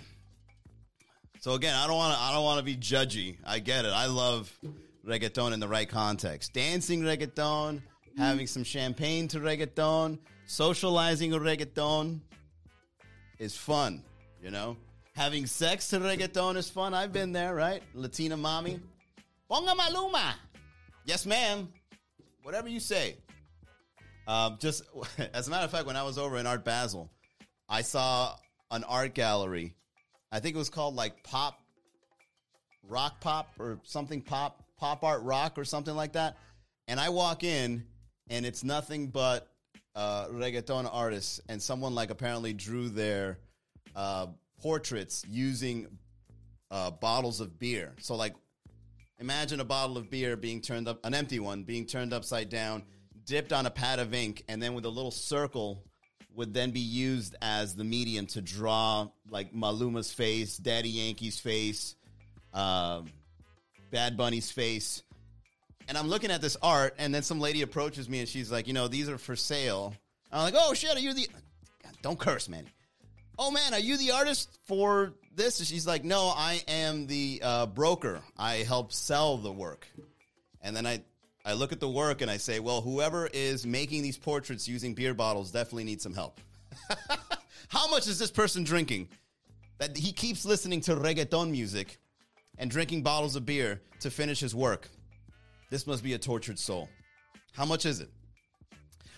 So 1.39 1.53
again, 1.53 1.75
I 1.75 1.87
don't 1.87 1.95
want 1.95 2.15
to. 2.15 2.21
I 2.21 2.33
don't 2.33 2.43
want 2.43 2.59
to 2.59 2.65
be 2.65 2.75
judgy. 2.75 3.37
I 3.45 3.59
get 3.59 3.85
it. 3.85 3.93
I 3.93 4.07
love 4.07 4.51
reggaeton 5.05 5.53
in 5.53 5.59
the 5.59 5.67
right 5.67 5.87
context. 5.87 6.53
Dancing 6.53 7.01
reggaeton, 7.01 7.81
having 8.17 8.47
some 8.47 8.63
champagne 8.63 9.27
to 9.29 9.39
reggaeton, 9.39 10.19
socializing 10.45 11.31
reggaeton 11.31 12.19
is 13.37 13.55
fun. 13.55 14.03
You 14.43 14.51
know, 14.51 14.77
having 15.15 15.45
sex 15.45 15.89
to 15.89 15.99
reggaeton 15.99 16.57
is 16.57 16.69
fun. 16.69 16.93
I've 16.93 17.13
been 17.13 17.31
there, 17.31 17.55
right? 17.55 17.81
Latina 17.93 18.37
mommy, 18.37 18.79
ponga 19.49 19.75
maluma. 19.75 20.33
Yes, 21.05 21.25
ma'am 21.25 21.69
whatever 22.49 22.67
you 22.67 22.79
say. 22.79 23.15
Um, 24.27 24.57
just 24.59 24.83
as 25.33 25.47
a 25.47 25.51
matter 25.51 25.65
of 25.65 25.71
fact, 25.71 25.85
when 25.85 25.95
I 25.95 26.03
was 26.03 26.17
over 26.17 26.37
in 26.37 26.47
Art 26.47 26.65
Basel, 26.65 27.09
I 27.67 27.81
saw 27.81 28.35
an 28.71 28.83
art 28.83 29.13
gallery. 29.13 29.75
I 30.31 30.39
think 30.39 30.55
it 30.55 30.59
was 30.59 30.69
called 30.69 30.95
like 30.95 31.23
Pop, 31.23 31.59
Rock 32.87 33.19
Pop, 33.21 33.53
or 33.59 33.79
something 33.83 34.21
Pop, 34.21 34.63
Pop 34.77 35.03
Art 35.03 35.23
Rock, 35.23 35.57
or 35.57 35.65
something 35.65 35.95
like 35.95 36.13
that. 36.13 36.37
And 36.87 36.99
I 36.99 37.09
walk 37.09 37.43
in, 37.43 37.85
and 38.29 38.45
it's 38.45 38.63
nothing 38.63 39.07
but 39.07 39.47
uh, 39.95 40.27
reggaeton 40.27 40.89
artists, 40.91 41.41
and 41.49 41.61
someone 41.61 41.95
like 41.95 42.09
apparently 42.09 42.53
drew 42.53 42.89
their 42.89 43.39
uh, 43.95 44.27
portraits 44.61 45.25
using 45.29 45.87
uh, 46.71 46.91
bottles 46.91 47.41
of 47.41 47.59
beer. 47.59 47.95
So, 47.99 48.15
like, 48.15 48.35
imagine 49.19 49.59
a 49.59 49.65
bottle 49.65 49.97
of 49.97 50.09
beer 50.09 50.35
being 50.37 50.61
turned 50.61 50.87
up, 50.87 51.03
an 51.05 51.13
empty 51.13 51.39
one 51.39 51.63
being 51.63 51.85
turned 51.85 52.13
upside 52.13 52.49
down, 52.49 52.83
dipped 53.25 53.51
on 53.51 53.65
a 53.65 53.71
pad 53.71 53.99
of 53.99 54.13
ink, 54.13 54.43
and 54.47 54.61
then 54.61 54.73
with 54.73 54.85
a 54.85 54.89
little 54.89 55.11
circle 55.11 55.83
would 56.35 56.53
then 56.53 56.71
be 56.71 56.79
used 56.79 57.35
as 57.41 57.75
the 57.75 57.83
medium 57.83 58.25
to 58.27 58.41
draw 58.41 59.07
like 59.29 59.53
Maluma's 59.53 60.11
face, 60.11 60.57
Daddy 60.57 60.89
Yankee's 60.89 61.39
face, 61.39 61.95
uh, 62.53 63.01
Bad 63.91 64.17
Bunny's 64.17 64.51
face. 64.51 65.03
And 65.87 65.97
I'm 65.97 66.07
looking 66.07 66.29
at 66.29 66.41
this 66.41 66.55
art, 66.61 66.95
and 66.99 67.13
then 67.13 67.23
some 67.23 67.39
lady 67.39 67.63
approaches 67.63 68.07
me 68.07 68.19
and 68.19 68.29
she's 68.29 68.51
like, 68.51 68.67
you 68.67 68.73
know, 68.73 68.87
these 68.87 69.09
are 69.09 69.17
for 69.17 69.35
sale. 69.35 69.95
I'm 70.31 70.43
like, 70.43 70.53
oh 70.57 70.73
shit, 70.73 70.95
are 70.95 70.99
you 70.99 71.13
the. 71.13 71.27
God, 71.83 71.93
don't 72.01 72.19
curse, 72.19 72.47
man. 72.47 72.65
Oh 73.37 73.51
man, 73.51 73.73
are 73.73 73.79
you 73.79 73.97
the 73.97 74.11
artist 74.11 74.59
for 74.65 75.13
this? 75.35 75.59
And 75.59 75.67
she's 75.67 75.87
like, 75.87 76.03
no, 76.03 76.31
I 76.35 76.61
am 76.67 77.07
the 77.07 77.41
uh, 77.43 77.65
broker. 77.67 78.21
I 78.37 78.57
help 78.57 78.91
sell 78.91 79.37
the 79.37 79.51
work. 79.51 79.87
And 80.61 80.75
then 80.75 80.85
I, 80.85 81.01
I 81.45 81.53
look 81.53 81.71
at 81.71 81.79
the 81.79 81.89
work 81.89 82.21
and 82.21 82.29
I 82.29 82.37
say, 82.37 82.59
well, 82.59 82.81
whoever 82.81 83.27
is 83.31 83.65
making 83.65 84.03
these 84.03 84.17
portraits 84.17 84.67
using 84.67 84.93
beer 84.93 85.13
bottles 85.13 85.51
definitely 85.51 85.85
needs 85.85 86.03
some 86.03 86.13
help. 86.13 86.39
How 87.69 87.89
much 87.89 88.07
is 88.07 88.19
this 88.19 88.31
person 88.31 88.63
drinking? 88.63 89.09
That 89.77 89.97
he 89.97 90.11
keeps 90.11 90.43
listening 90.43 90.81
to 90.81 90.95
reggaeton 90.95 91.49
music 91.49 91.99
and 92.57 92.69
drinking 92.69 93.03
bottles 93.03 93.35
of 93.35 93.45
beer 93.45 93.81
to 94.01 94.11
finish 94.11 94.39
his 94.39 94.53
work. 94.53 94.89
This 95.69 95.87
must 95.87 96.03
be 96.03 96.13
a 96.13 96.17
tortured 96.17 96.59
soul. 96.59 96.89
How 97.53 97.65
much 97.65 97.85
is 97.85 98.01
it? 98.01 98.09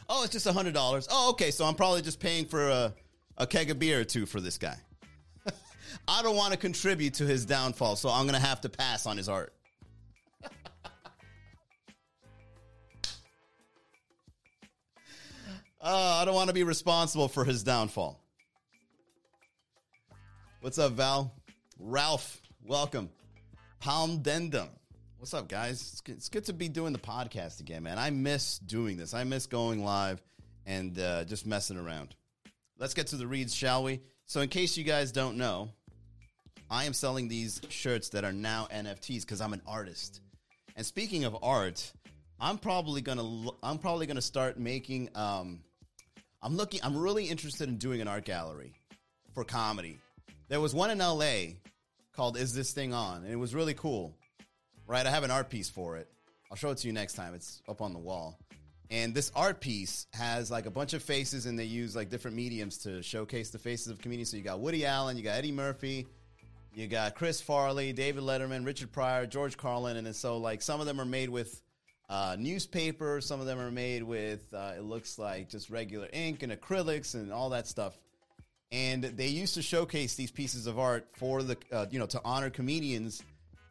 Oh, 0.08 0.24
it's 0.24 0.34
just 0.34 0.46
a 0.46 0.54
hundred 0.54 0.74
dollars. 0.74 1.08
Oh, 1.10 1.32
okay. 1.32 1.52
So 1.52 1.66
I'm 1.66 1.76
probably 1.76 2.02
just 2.02 2.20
paying 2.20 2.46
for 2.46 2.70
a, 2.70 2.94
a 3.38 3.48
keg 3.48 3.72
of 3.72 3.80
beer 3.80 4.02
or 4.02 4.04
two 4.04 4.26
for 4.26 4.42
this 4.42 4.58
guy. 4.58 4.76
I 6.08 6.22
don't 6.22 6.36
want 6.36 6.52
to 6.52 6.60
contribute 6.60 7.16
to 7.16 7.26
his 7.26 7.46
downfall, 7.46 7.96
so 7.96 8.10
I'm 8.10 8.26
gonna 8.26 8.40
have 8.40 8.62
to 8.62 8.70
pass 8.70 9.06
on 9.06 9.18
his 9.18 9.30
art. 9.30 9.54
Uh, 15.84 16.20
I 16.22 16.26
don't 16.26 16.36
want 16.36 16.48
to 16.48 16.54
be 16.54 16.62
responsible 16.62 17.28
for 17.28 17.44
his 17.44 17.64
downfall. 17.64 18.24
What's 20.60 20.78
up, 20.78 20.92
Val? 20.92 21.34
Ralph, 21.80 22.40
welcome. 22.64 23.10
Palm 23.80 24.22
Dendum. 24.22 24.70
What's 25.18 25.34
up, 25.34 25.48
guys? 25.50 26.00
It's 26.08 26.30
good, 26.30 26.46
to 26.46 26.54
be 26.54 26.70
doing 26.70 26.94
the 26.94 27.00
podcast 27.00 27.62
again, 27.62 27.82
man. 27.82 27.98
I 27.98 28.12
miss 28.12 28.60
doing 28.60 28.96
this. 28.96 29.16
I 29.16 29.24
miss 29.24 29.48
going 29.48 29.84
live 29.84 30.22
and 30.68 31.00
uh, 31.00 31.24
just 31.24 31.48
messing 31.48 31.78
around. 31.78 32.14
Let's 32.78 32.94
get 32.94 33.08
to 33.08 33.16
the 33.16 33.26
reads, 33.26 33.56
shall 33.56 33.84
we? 33.84 34.02
So, 34.28 34.42
in 34.42 34.50
case 34.50 34.78
you 34.78 34.84
guys 34.84 35.12
don't 35.12 35.36
know, 35.36 35.70
I 36.70 36.86
am 36.86 36.94
selling 36.94 37.28
these 37.28 37.60
shirts 37.70 38.10
that 38.10 38.24
are 38.24 38.32
now 38.32 38.68
NFTs 38.72 39.22
because 39.22 39.42
I'm 39.42 39.54
an 39.54 39.64
artist. 39.66 40.22
And 40.76 40.86
speaking 40.86 41.24
of 41.24 41.36
art, 41.42 41.92
I'm 42.40 42.60
probably 42.60 43.02
gonna 43.02 43.50
I'm 43.64 43.80
probably 43.80 44.06
gonna 44.06 44.22
start 44.22 44.60
making 44.60 45.10
um, 45.16 45.62
I'm 46.42 46.56
looking. 46.56 46.80
I'm 46.84 46.98
really 46.98 47.26
interested 47.26 47.70
in 47.70 47.78
doing 47.78 48.02
an 48.02 48.08
art 48.08 48.26
gallery 48.26 48.74
for 49.34 49.44
comedy. 49.44 50.00
There 50.48 50.60
was 50.60 50.74
one 50.74 50.90
in 50.90 50.98
LA 50.98 51.58
called 52.14 52.38
"Is 52.38 52.54
This 52.54 52.74
Thing 52.74 52.94
On," 52.94 53.24
and 53.24 53.32
it 53.32 53.38
was 53.38 53.54
really 53.54 53.74
cool. 53.74 54.16
Right, 54.88 55.06
I 55.06 55.10
have 55.12 55.24
an 55.24 55.32
art 55.32 55.50
piece 55.50 55.70
for 55.70 55.98
it. 55.98 56.10
I'll 56.50 56.58
show 56.58 56.72
it 56.72 56.80
to 56.80 56.88
you 56.88 56.94
next 56.94 57.14
time. 57.14 57.34
It's 57.34 57.62
up 57.70 57.82
on 57.82 57.94
the 57.94 58.00
wall. 58.00 58.38
And 58.90 59.16
this 59.16 59.32
art 59.36 59.62
piece 59.62 60.06
has 60.14 60.52
like 60.52 60.66
a 60.66 60.72
bunch 60.72 60.94
of 60.94 61.02
faces, 61.02 61.46
and 61.46 61.58
they 61.58 61.64
use 61.64 61.96
like 61.96 62.10
different 62.10 62.36
mediums 62.36 62.80
to 62.80 63.02
showcase 63.02 63.52
the 63.52 63.60
faces 63.60 63.88
of 63.88 64.00
comedians. 64.00 64.32
So 64.32 64.38
you 64.38 64.44
got 64.44 64.60
Woody 64.60 64.86
Allen, 64.86 65.16
you 65.16 65.24
got 65.24 65.38
Eddie 65.38 65.54
Murphy, 65.54 66.08
you 66.74 66.88
got 66.88 67.16
Chris 67.16 67.40
Farley, 67.40 67.94
David 67.94 68.24
Letterman, 68.24 68.66
Richard 68.66 68.92
Pryor, 68.92 69.28
George 69.28 69.56
Carlin, 69.56 69.96
and 69.96 70.16
so 70.16 70.38
like 70.38 70.62
some 70.62 70.82
of 70.82 70.88
them 70.88 71.00
are 71.00 71.06
made 71.06 71.30
with 71.30 71.62
uh, 72.12 72.36
newspaper. 72.38 73.22
Some 73.22 73.40
of 73.40 73.46
them 73.46 73.58
are 73.58 73.72
made 73.72 74.04
with, 74.04 74.54
uh, 74.54 74.74
it 74.78 74.84
looks 74.84 75.18
like 75.18 75.50
just 75.50 75.70
regular 75.70 76.10
ink 76.12 76.44
and 76.44 76.52
acrylics 76.52 77.16
and 77.16 77.32
all 77.32 77.52
that 77.52 77.68
stuff. 77.68 77.98
And 78.70 79.04
they 79.04 79.28
used 79.28 79.56
to 79.56 79.62
showcase 79.62 80.16
these 80.16 80.30
pieces 80.30 80.68
of 80.68 80.78
art 80.78 81.08
for 81.14 81.42
the, 81.42 81.58
uh, 81.72 81.86
you 81.90 82.00
know, 82.00 82.06
to 82.08 82.22
honor 82.26 82.50
comedians 82.50 83.24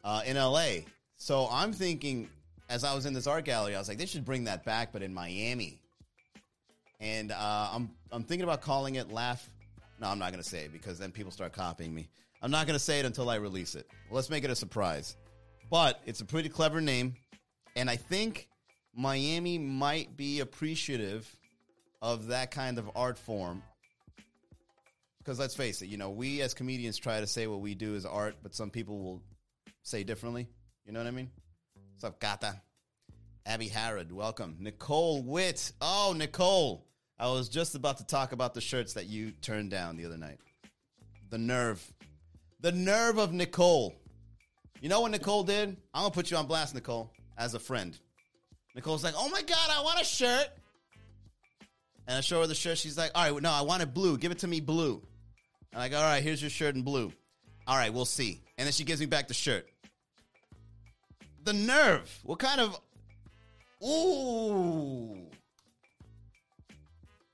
uh, 0.03 0.23
in 0.25 0.37
LA. 0.37 0.85
So 1.17 1.47
I'm 1.51 1.71
thinking, 1.71 2.29
as 2.67 2.83
I 2.83 2.95
was 2.95 3.05
in 3.05 3.13
this 3.13 3.27
art 3.27 3.45
gallery, 3.45 3.75
I 3.75 3.79
was 3.79 3.87
like, 3.87 3.99
they 3.99 4.07
should 4.07 4.25
bring 4.25 4.45
that 4.45 4.65
back, 4.65 4.91
but 4.91 5.03
in 5.03 5.13
Miami. 5.13 5.79
And 6.99 7.31
uh, 7.31 7.69
I'm, 7.73 7.91
I'm 8.11 8.23
thinking 8.23 8.43
about 8.43 8.61
calling 8.61 8.95
it 8.95 9.11
Laugh. 9.11 9.47
No, 9.99 10.07
I'm 10.07 10.17
not 10.17 10.31
going 10.31 10.43
to 10.43 10.49
say 10.49 10.65
it 10.65 10.73
because 10.73 10.97
then 10.97 11.11
people 11.11 11.31
start 11.31 11.53
copying 11.53 11.93
me. 11.93 12.07
I'm 12.41 12.49
not 12.49 12.65
going 12.65 12.77
to 12.77 12.83
say 12.83 12.99
it 12.99 13.05
until 13.05 13.29
I 13.29 13.35
release 13.35 13.75
it. 13.75 13.85
Well, 14.09 14.15
let's 14.15 14.31
make 14.31 14.43
it 14.43 14.49
a 14.49 14.55
surprise. 14.55 15.15
But 15.69 16.01
it's 16.07 16.21
a 16.21 16.25
pretty 16.25 16.49
clever 16.49 16.81
name. 16.81 17.15
And 17.75 17.89
I 17.89 17.95
think 17.95 18.49
Miami 18.93 19.57
might 19.57 20.17
be 20.17 20.41
appreciative 20.41 21.33
of 22.01 22.27
that 22.27 22.51
kind 22.51 22.77
of 22.77 22.89
art 22.95 23.17
form. 23.17 23.63
Because 25.19 25.39
let's 25.39 25.55
face 25.55 25.81
it, 25.81 25.87
you 25.87 25.97
know, 25.97 26.09
we 26.09 26.41
as 26.41 26.53
comedians 26.53 26.97
try 26.97 27.19
to 27.19 27.27
say 27.27 27.47
what 27.47 27.61
we 27.61 27.75
do 27.75 27.95
is 27.95 28.05
art, 28.05 28.35
but 28.41 28.55
some 28.55 28.71
people 28.71 28.99
will 28.99 29.21
say 29.83 30.03
differently. 30.03 30.47
You 30.85 30.93
know 30.93 30.99
what 30.99 31.07
I 31.07 31.11
mean? 31.11 31.29
What's 31.93 32.03
up, 32.03 32.19
Gata? 32.19 32.59
Abby 33.45 33.67
Harrod, 33.67 34.11
welcome. 34.11 34.57
Nicole 34.59 35.21
Witt. 35.21 35.71
Oh, 35.79 36.13
Nicole. 36.15 36.85
I 37.19 37.27
was 37.27 37.49
just 37.49 37.75
about 37.75 37.99
to 37.99 38.05
talk 38.05 38.31
about 38.31 38.55
the 38.55 38.61
shirts 38.61 38.93
that 38.93 39.05
you 39.05 39.31
turned 39.31 39.69
down 39.69 39.95
the 39.95 40.05
other 40.05 40.17
night. 40.17 40.39
The 41.29 41.37
nerve. 41.37 41.81
The 42.59 42.71
nerve 42.71 43.19
of 43.19 43.31
Nicole. 43.31 43.95
You 44.81 44.89
know 44.89 45.01
what 45.01 45.11
Nicole 45.11 45.43
did? 45.43 45.77
I'm 45.93 46.01
going 46.01 46.11
to 46.11 46.15
put 46.15 46.31
you 46.31 46.37
on 46.37 46.47
blast, 46.47 46.73
Nicole 46.73 47.11
as 47.41 47.55
a 47.55 47.59
friend. 47.59 47.97
Nicole's 48.75 49.03
like, 49.03 49.15
oh 49.17 49.27
my 49.29 49.41
God, 49.41 49.69
I 49.69 49.81
want 49.81 49.99
a 49.99 50.05
shirt. 50.05 50.47
And 52.07 52.17
I 52.17 52.21
show 52.21 52.41
her 52.41 52.47
the 52.47 52.55
shirt. 52.55 52.77
She's 52.77 52.97
like, 52.97 53.11
all 53.15 53.33
right, 53.33 53.41
no, 53.41 53.51
I 53.51 53.61
want 53.61 53.81
it 53.81 53.93
blue. 53.93 54.17
Give 54.17 54.31
it 54.31 54.39
to 54.39 54.47
me 54.47 54.59
blue. 54.59 55.01
And 55.73 55.81
I 55.81 55.89
go, 55.89 55.97
all 55.97 56.03
right, 56.03 56.23
here's 56.23 56.41
your 56.41 56.51
shirt 56.51 56.75
in 56.75 56.83
blue. 56.83 57.11
All 57.67 57.75
right, 57.75 57.91
we'll 57.91 58.05
see. 58.05 58.41
And 58.57 58.65
then 58.65 58.73
she 58.73 58.83
gives 58.83 58.99
me 58.99 59.07
back 59.07 59.27
the 59.27 59.33
shirt. 59.33 59.67
The 61.43 61.53
nerve. 61.53 62.19
What 62.23 62.39
kind 62.39 62.61
of. 62.61 62.79
Ooh. 63.83 65.17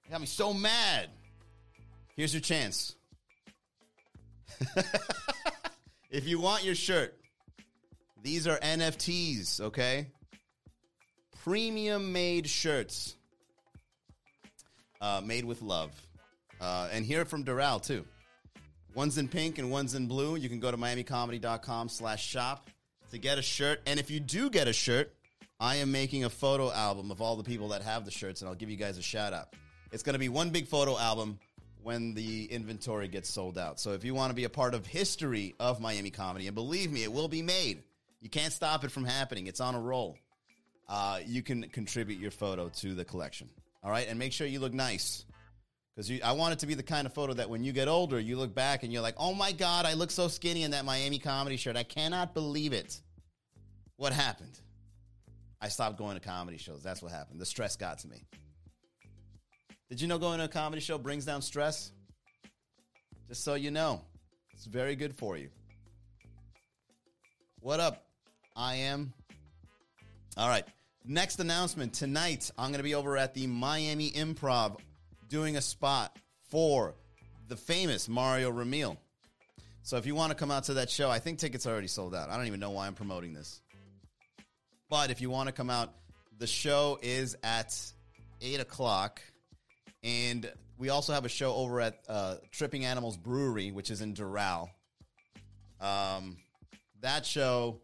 got 0.10 0.22
me 0.22 0.28
so 0.28 0.54
mad. 0.54 1.10
Here's 2.16 2.34
your 2.34 2.42
chance. 2.42 2.96
if 6.10 6.26
you 6.26 6.40
want 6.40 6.64
your 6.64 6.76
shirt, 6.76 7.20
these 8.28 8.46
are 8.46 8.58
NFTs, 8.58 9.62
okay? 9.62 10.08
Premium 11.46 12.12
made 12.12 12.46
shirts. 12.46 13.16
Uh, 15.00 15.22
made 15.24 15.46
with 15.46 15.62
love. 15.62 15.92
Uh, 16.60 16.90
and 16.92 17.06
here 17.06 17.24
from 17.24 17.46
Doral, 17.46 17.82
too. 17.82 18.04
One's 18.94 19.18
in 19.18 19.30
pink 19.30 19.60
and 19.60 19.72
one's 19.72 19.94
in 19.94 20.08
blue. 20.08 20.36
You 20.36 20.50
can 20.50 20.60
go 20.60 20.70
to 20.70 20.76
miamicomedy.com 20.76 21.88
slash 21.88 22.28
shop 22.28 22.70
to 23.12 23.18
get 23.18 23.38
a 23.38 23.42
shirt. 23.42 23.80
And 23.86 23.98
if 23.98 24.12
you 24.12 24.20
do 24.20 24.50
get 24.50 24.68
a 24.68 24.74
shirt, 24.74 25.14
I 25.58 25.78
am 25.78 25.94
making 25.94 26.26
a 26.26 26.30
photo 26.30 26.70
album 26.70 27.12
of 27.12 27.22
all 27.22 27.38
the 27.38 27.46
people 27.46 27.70
that 27.70 27.82
have 27.84 28.04
the 28.04 28.12
shirts, 28.12 28.42
and 28.42 28.50
I'll 28.50 28.56
give 28.56 28.70
you 28.70 28.76
guys 28.76 28.98
a 28.98 29.02
shout 29.02 29.32
out. 29.32 29.54
It's 29.94 30.04
going 30.04 30.16
to 30.16 30.20
be 30.20 30.28
one 30.28 30.50
big 30.50 30.68
photo 30.68 30.98
album 30.98 31.40
when 31.82 32.14
the 32.14 32.52
inventory 32.52 33.08
gets 33.08 33.30
sold 33.30 33.58
out. 33.58 33.80
So 33.80 33.94
if 33.94 34.04
you 34.04 34.14
want 34.14 34.32
to 34.32 34.36
be 34.36 34.44
a 34.44 34.50
part 34.50 34.74
of 34.74 34.86
history 34.86 35.56
of 35.62 35.80
Miami 35.80 36.10
comedy, 36.10 36.48
and 36.48 36.56
believe 36.56 36.92
me, 36.92 37.04
it 37.04 37.14
will 37.14 37.30
be 37.30 37.42
made. 37.42 37.84
You 38.22 38.30
can't 38.30 38.52
stop 38.52 38.84
it 38.84 38.92
from 38.92 39.06
happening. 39.06 39.48
It's 39.48 39.60
on 39.60 39.76
a 39.76 39.80
roll. 39.80 40.18
Uh, 40.88 41.20
you 41.26 41.44
can 41.44 41.64
contribute 41.70 42.20
your 42.20 42.32
photo 42.32 42.70
to 42.70 42.96
the 42.96 43.06
collection. 43.06 43.50
All 43.84 43.92
right, 43.92 44.08
and 44.08 44.18
make 44.18 44.34
sure 44.34 44.48
you 44.48 44.60
look 44.60 44.74
nice 44.74 45.26
because 45.96 46.12
I 46.24 46.32
want 46.34 46.54
it 46.54 46.60
to 46.60 46.68
be 46.68 46.74
the 46.74 46.84
kind 46.84 47.08
of 47.08 47.14
photo 47.14 47.34
that 47.34 47.50
when 47.50 47.64
you 47.64 47.72
get 47.72 47.88
older, 47.88 48.20
you 48.20 48.38
look 48.38 48.54
back 48.54 48.84
and 48.84 48.92
you're 48.92 49.02
like, 49.02 49.16
"Oh 49.18 49.34
my 49.34 49.52
God, 49.52 49.86
I 49.86 49.94
look 49.94 50.12
so 50.12 50.28
skinny 50.28 50.64
in 50.64 50.72
that 50.72 50.86
Miami 50.86 51.20
comedy 51.20 51.58
shirt. 51.58 51.76
I 51.76 51.84
cannot 51.84 52.34
believe 52.34 52.74
it. 52.74 53.02
What 53.98 54.14
happened? 54.14 54.60
I 55.60 55.70
stopped 55.70 55.98
going 55.98 56.16
to 56.16 56.20
comedy 56.20 56.58
shows. 56.58 56.84
That's 56.84 57.02
what 57.02 57.12
happened. 57.12 57.40
The 57.40 57.46
stress 57.46 57.76
got 57.76 58.00
to 58.00 58.08
me. 58.08 58.24
Did 59.90 60.02
you 60.02 60.08
know 60.08 60.20
going 60.20 60.38
to 60.40 60.46
a 60.46 60.50
comedy 60.50 60.82
show 60.82 60.98
brings 60.98 61.26
down 61.26 61.42
stress? 61.42 61.92
Just 63.28 63.44
so 63.44 63.56
you 63.56 63.72
know, 63.72 64.02
it's 64.54 64.66
very 64.66 64.96
good 64.96 65.16
for 65.16 65.38
you. 65.38 65.50
What 67.60 67.80
up? 67.80 68.07
I 68.58 68.76
am. 68.76 69.14
All 70.36 70.50
right. 70.50 70.66
Next 71.06 71.40
announcement 71.40 71.94
tonight, 71.94 72.50
I'm 72.58 72.72
going 72.72 72.80
to 72.80 72.84
be 72.84 72.96
over 72.96 73.16
at 73.16 73.36
the 73.36 73.46
Miami 73.46 74.10
Improv 74.10 74.80
doing 75.30 75.56
a 75.56 75.62
spot 75.62 76.18
for 76.50 76.96
the 77.48 77.56
famous 77.56 78.10
Mario 78.10 78.52
Ramil. 78.52 78.98
So 79.84 79.98
if 79.98 80.08
you 80.08 80.16
want 80.16 80.32
to 80.32 80.36
come 80.36 80.50
out 80.50 80.64
to 80.66 80.74
that 80.76 80.90
show, 80.90 81.10
I 81.10 81.20
think 81.20 81.38
tickets 81.38 81.68
are 81.68 81.72
already 81.72 81.88
sold 81.88 82.16
out. 82.16 82.30
I 82.30 82.36
don't 82.36 82.48
even 82.48 82.60
know 82.60 82.72
why 82.72 82.88
I'm 82.88 82.96
promoting 82.96 83.32
this. 83.32 83.62
But 84.90 85.12
if 85.12 85.22
you 85.22 85.30
want 85.30 85.48
to 85.48 85.54
come 85.54 85.70
out, 85.70 85.94
the 86.40 86.48
show 86.48 86.98
is 87.02 87.38
at 87.44 87.80
8 88.42 88.60
o'clock. 88.60 89.22
And 90.04 90.52
we 90.80 90.90
also 90.90 91.14
have 91.14 91.26
a 91.26 91.30
show 91.30 91.54
over 91.54 91.80
at 91.80 92.00
uh, 92.10 92.36
Tripping 92.52 92.86
Animals 92.86 93.18
Brewery, 93.18 93.72
which 93.72 93.92
is 93.92 94.02
in 94.02 94.16
Doral. 94.16 94.70
Um, 95.80 96.38
that 97.02 97.26
show 97.26 97.82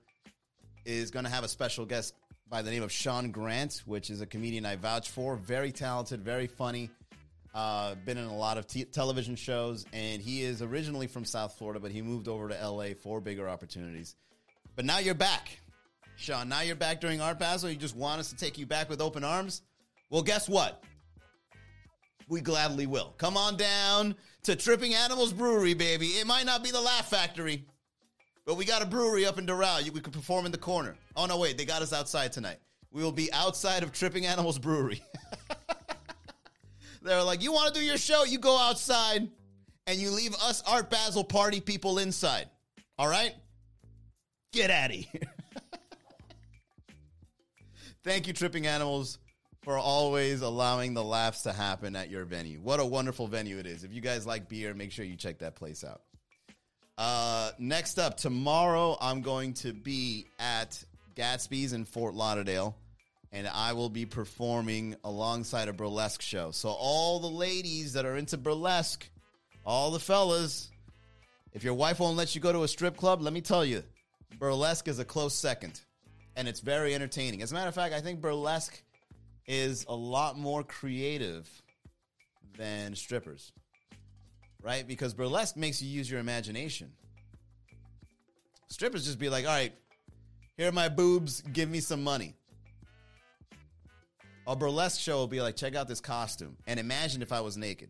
is 0.85 1.11
going 1.11 1.25
to 1.25 1.31
have 1.31 1.43
a 1.43 1.47
special 1.47 1.85
guest 1.85 2.13
by 2.49 2.61
the 2.61 2.69
name 2.69 2.83
of 2.83 2.91
Sean 2.91 3.31
Grant, 3.31 3.81
which 3.85 4.09
is 4.09 4.21
a 4.21 4.25
comedian 4.25 4.65
I 4.65 4.75
vouch 4.75 5.09
for. 5.09 5.35
Very 5.35 5.71
talented, 5.71 6.21
very 6.21 6.47
funny. 6.47 6.89
Uh, 7.53 7.95
been 8.05 8.17
in 8.17 8.25
a 8.25 8.35
lot 8.35 8.57
of 8.57 8.65
t- 8.67 8.83
television 8.83 9.35
shows, 9.35 9.85
and 9.93 10.21
he 10.21 10.41
is 10.41 10.61
originally 10.61 11.07
from 11.07 11.23
South 11.23 11.55
Florida, 11.57 11.79
but 11.79 11.91
he 11.91 12.01
moved 12.01 12.27
over 12.27 12.49
to 12.49 12.67
LA 12.67 12.89
for 12.99 13.21
bigger 13.21 13.47
opportunities. 13.47 14.15
But 14.75 14.85
now 14.85 14.97
you're 14.99 15.13
back, 15.13 15.59
Sean. 16.15 16.49
Now 16.49 16.61
you're 16.61 16.75
back 16.75 16.99
during 16.99 17.21
Art 17.21 17.37
Basel. 17.37 17.69
You 17.69 17.75
just 17.75 17.95
want 17.95 18.19
us 18.19 18.29
to 18.29 18.35
take 18.35 18.57
you 18.57 18.65
back 18.65 18.89
with 18.89 19.01
open 19.01 19.23
arms? 19.23 19.61
Well, 20.09 20.23
guess 20.23 20.49
what? 20.49 20.83
We 22.27 22.41
gladly 22.41 22.87
will. 22.87 23.13
Come 23.17 23.37
on 23.37 23.57
down 23.57 24.15
to 24.43 24.55
Tripping 24.55 24.95
Animals 24.95 25.33
Brewery, 25.33 25.75
baby. 25.75 26.07
It 26.07 26.25
might 26.25 26.45
not 26.45 26.63
be 26.63 26.71
the 26.71 26.81
Laugh 26.81 27.09
Factory, 27.09 27.65
but 28.45 28.55
we 28.55 28.65
got 28.65 28.81
a 28.81 28.85
brewery 28.85 29.25
up 29.25 29.38
in 29.38 29.45
Doral. 29.45 29.89
We 29.91 30.01
could 30.01 30.13
perform 30.13 30.45
in 30.45 30.51
the 30.51 30.57
corner. 30.57 30.95
Oh, 31.15 31.25
no, 31.25 31.38
wait. 31.38 31.57
They 31.57 31.65
got 31.65 31.81
us 31.81 31.93
outside 31.93 32.31
tonight. 32.31 32.57
We 32.91 33.03
will 33.03 33.12
be 33.12 33.31
outside 33.33 33.83
of 33.83 33.91
Tripping 33.91 34.25
Animals 34.25 34.59
Brewery. 34.59 35.01
They're 37.01 37.23
like, 37.23 37.41
you 37.41 37.51
want 37.51 37.73
to 37.73 37.79
do 37.79 37.85
your 37.85 37.97
show? 37.97 38.23
You 38.23 38.39
go 38.39 38.57
outside 38.57 39.29
and 39.88 40.00
you 40.00 40.12
leave 40.12 40.33
us 40.35 40.62
Art 40.67 40.89
Basel 40.89 41.23
party 41.23 41.59
people 41.59 41.97
inside. 41.97 42.50
All 42.97 43.07
right? 43.07 43.33
Get 44.51 44.69
out 44.69 44.91
of 44.91 44.95
here. 44.95 45.07
Thank 48.03 48.27
you, 48.27 48.33
Tripping 48.33 48.67
Animals, 48.67 49.17
for 49.63 49.77
always 49.77 50.41
allowing 50.41 50.93
the 50.93 51.03
laughs 51.03 51.43
to 51.43 51.53
happen 51.53 51.95
at 51.95 52.09
your 52.09 52.25
venue. 52.25 52.59
What 52.59 52.79
a 52.79 52.85
wonderful 52.85 53.27
venue 53.27 53.57
it 53.57 53.65
is. 53.65 53.83
If 53.83 53.93
you 53.93 54.01
guys 54.01 54.27
like 54.27 54.50
beer, 54.50 54.73
make 54.73 54.91
sure 54.91 55.05
you 55.05 55.15
check 55.15 55.39
that 55.39 55.55
place 55.55 55.83
out. 55.83 56.01
Uh, 57.05 57.51
next 57.60 58.00
up, 58.00 58.15
tomorrow 58.15 58.98
I'm 59.01 59.22
going 59.22 59.55
to 59.55 59.74
be 59.74 60.25
at 60.39 60.81
Gatsby's 61.17 61.74
in 61.74 61.83
Fort 61.83 62.15
Lauderdale, 62.15 62.77
and 63.33 63.45
I 63.45 63.74
will 63.74 63.89
be 63.89 64.05
performing 64.05 64.95
alongside 65.03 65.67
a 65.67 65.74
burlesque 65.74 66.22
show. 66.22 66.51
So, 66.51 66.69
all 66.69 67.19
the 67.19 67.27
ladies 67.27 67.91
that 67.91 68.05
are 68.05 68.15
into 68.15 68.38
burlesque, 68.38 69.05
all 69.65 69.91
the 69.91 70.00
fellas, 70.00 70.72
if 71.51 71.65
your 71.65 71.74
wife 71.74 72.00
won't 72.00 72.15
let 72.15 72.36
you 72.36 72.39
go 72.39 72.53
to 72.53 72.63
a 72.63 72.69
strip 72.69 72.95
club, 72.95 73.22
let 73.22 73.33
me 73.33 73.41
tell 73.41 73.65
you, 73.65 73.83
burlesque 74.39 74.88
is 74.88 75.00
a 75.00 75.05
close 75.05 75.36
second, 75.36 75.81
and 76.38 76.48
it's 76.48 76.62
very 76.62 76.95
entertaining. 76.95 77.41
As 77.41 77.51
a 77.51 77.55
matter 77.55 77.67
of 77.67 77.75
fact, 77.75 77.93
I 77.93 78.00
think 78.00 78.22
burlesque 78.22 78.81
is 79.45 79.86
a 79.89 79.93
lot 79.93 80.38
more 80.38 80.63
creative 80.63 81.50
than 82.57 82.95
strippers, 82.95 83.51
right? 84.63 84.88
Because 84.88 85.13
burlesque 85.13 85.58
makes 85.58 85.82
you 85.82 85.89
use 85.89 86.10
your 86.10 86.20
imagination. 86.20 86.91
Strippers 88.70 89.05
just 89.05 89.20
be 89.20 89.29
like, 89.29 89.46
all 89.46 89.51
right, 89.51 89.74
here 90.58 90.70
are 90.70 90.72
my 90.72 90.89
boobs, 90.89 91.41
give 91.41 91.70
me 91.70 91.79
some 91.79 92.03
money. 92.03 92.34
A 94.48 94.55
burlesque 94.55 95.00
show 95.00 95.17
will 95.17 95.27
be 95.27 95.41
like, 95.41 95.55
check 95.55 95.75
out 95.75 95.88
this 95.88 96.01
costume 96.01 96.58
and 96.65 96.79
imagine 96.79 97.22
if 97.22 97.32
I 97.32 97.41
was 97.41 97.55
naked. 97.58 97.89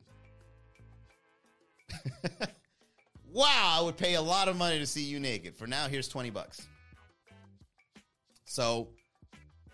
wow, 3.32 3.78
I 3.80 3.82
would 3.82 3.98
pay 3.98 4.16
a 4.16 4.22
lot 4.22 4.48
of 4.48 4.58
money 4.58 4.80
to 4.80 4.86
see 4.86 5.04
you 5.04 5.20
naked. 5.20 5.56
For 5.56 5.68
now, 5.68 5.88
here's 5.88 6.08
20 6.08 6.30
bucks. 6.32 6.68
So, 8.46 8.90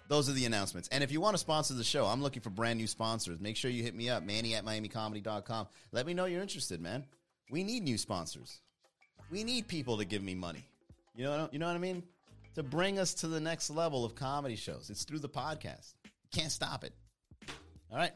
those 0.10 0.28
are 0.28 0.34
the 0.34 0.46
announcements. 0.46 0.90
And 0.90 1.04
if 1.04 1.12
you 1.12 1.22
want 1.22 1.36
to 1.36 1.38
sponsor 1.38 1.76
the 1.76 1.84
show, 1.84 2.06
I'm 2.06 2.22
looking 2.22 2.42
for 2.42 2.50
brand 2.50 2.80
new 2.80 2.88
sponsors. 2.88 3.40
Make 3.40 3.56
sure 3.56 3.70
you 3.70 3.84
hit 3.84 3.96
me 3.96 4.10
up, 4.10 4.24
Manny 4.24 4.56
at 4.56 4.66
MiamiComedy.com. 4.66 5.68
Let 5.92 6.06
me 6.08 6.16
know 6.16 6.26
you're 6.26 6.42
interested, 6.42 6.82
man. 6.82 7.06
We 7.52 7.64
need 7.64 7.84
new 7.84 7.98
sponsors. 7.98 8.60
We 9.32 9.44
need 9.44 9.68
people 9.68 10.00
to 10.00 10.06
give 10.06 10.24
me 10.24 10.34
money. 10.34 10.66
You 11.16 11.26
know, 11.26 11.48
you 11.52 11.60
know 11.60 11.68
what 11.68 11.76
I 11.76 11.80
mean? 11.80 12.04
To 12.56 12.64
bring 12.64 12.98
us 12.98 13.14
to 13.16 13.28
the 13.28 13.40
next 13.40 13.70
level 13.70 14.04
of 14.04 14.16
comedy 14.16 14.56
shows. 14.56 14.90
It's 14.90 15.04
through 15.04 15.20
the 15.20 15.30
podcast. 15.30 15.94
Can't 16.34 16.52
stop 16.52 16.84
it. 16.84 16.94
All 17.92 17.98
right. 17.98 18.12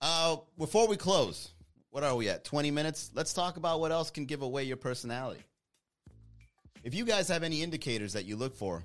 Uh, 0.00 0.36
before 0.56 0.88
we 0.88 0.96
close, 0.96 1.50
what 1.90 2.02
are 2.02 2.16
we 2.16 2.30
at? 2.30 2.44
20 2.44 2.70
minutes? 2.70 3.10
Let's 3.14 3.34
talk 3.34 3.58
about 3.58 3.80
what 3.80 3.92
else 3.92 4.10
can 4.10 4.24
give 4.24 4.40
away 4.40 4.64
your 4.64 4.78
personality. 4.78 5.42
If 6.82 6.94
you 6.94 7.04
guys 7.04 7.28
have 7.28 7.42
any 7.42 7.62
indicators 7.62 8.14
that 8.14 8.24
you 8.24 8.36
look 8.36 8.56
for 8.56 8.82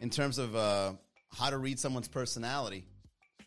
in 0.00 0.10
terms 0.10 0.38
of 0.38 0.54
uh, 0.54 0.92
how 1.36 1.50
to 1.50 1.58
read 1.58 1.78
someone's 1.78 2.08
personality, 2.08 2.84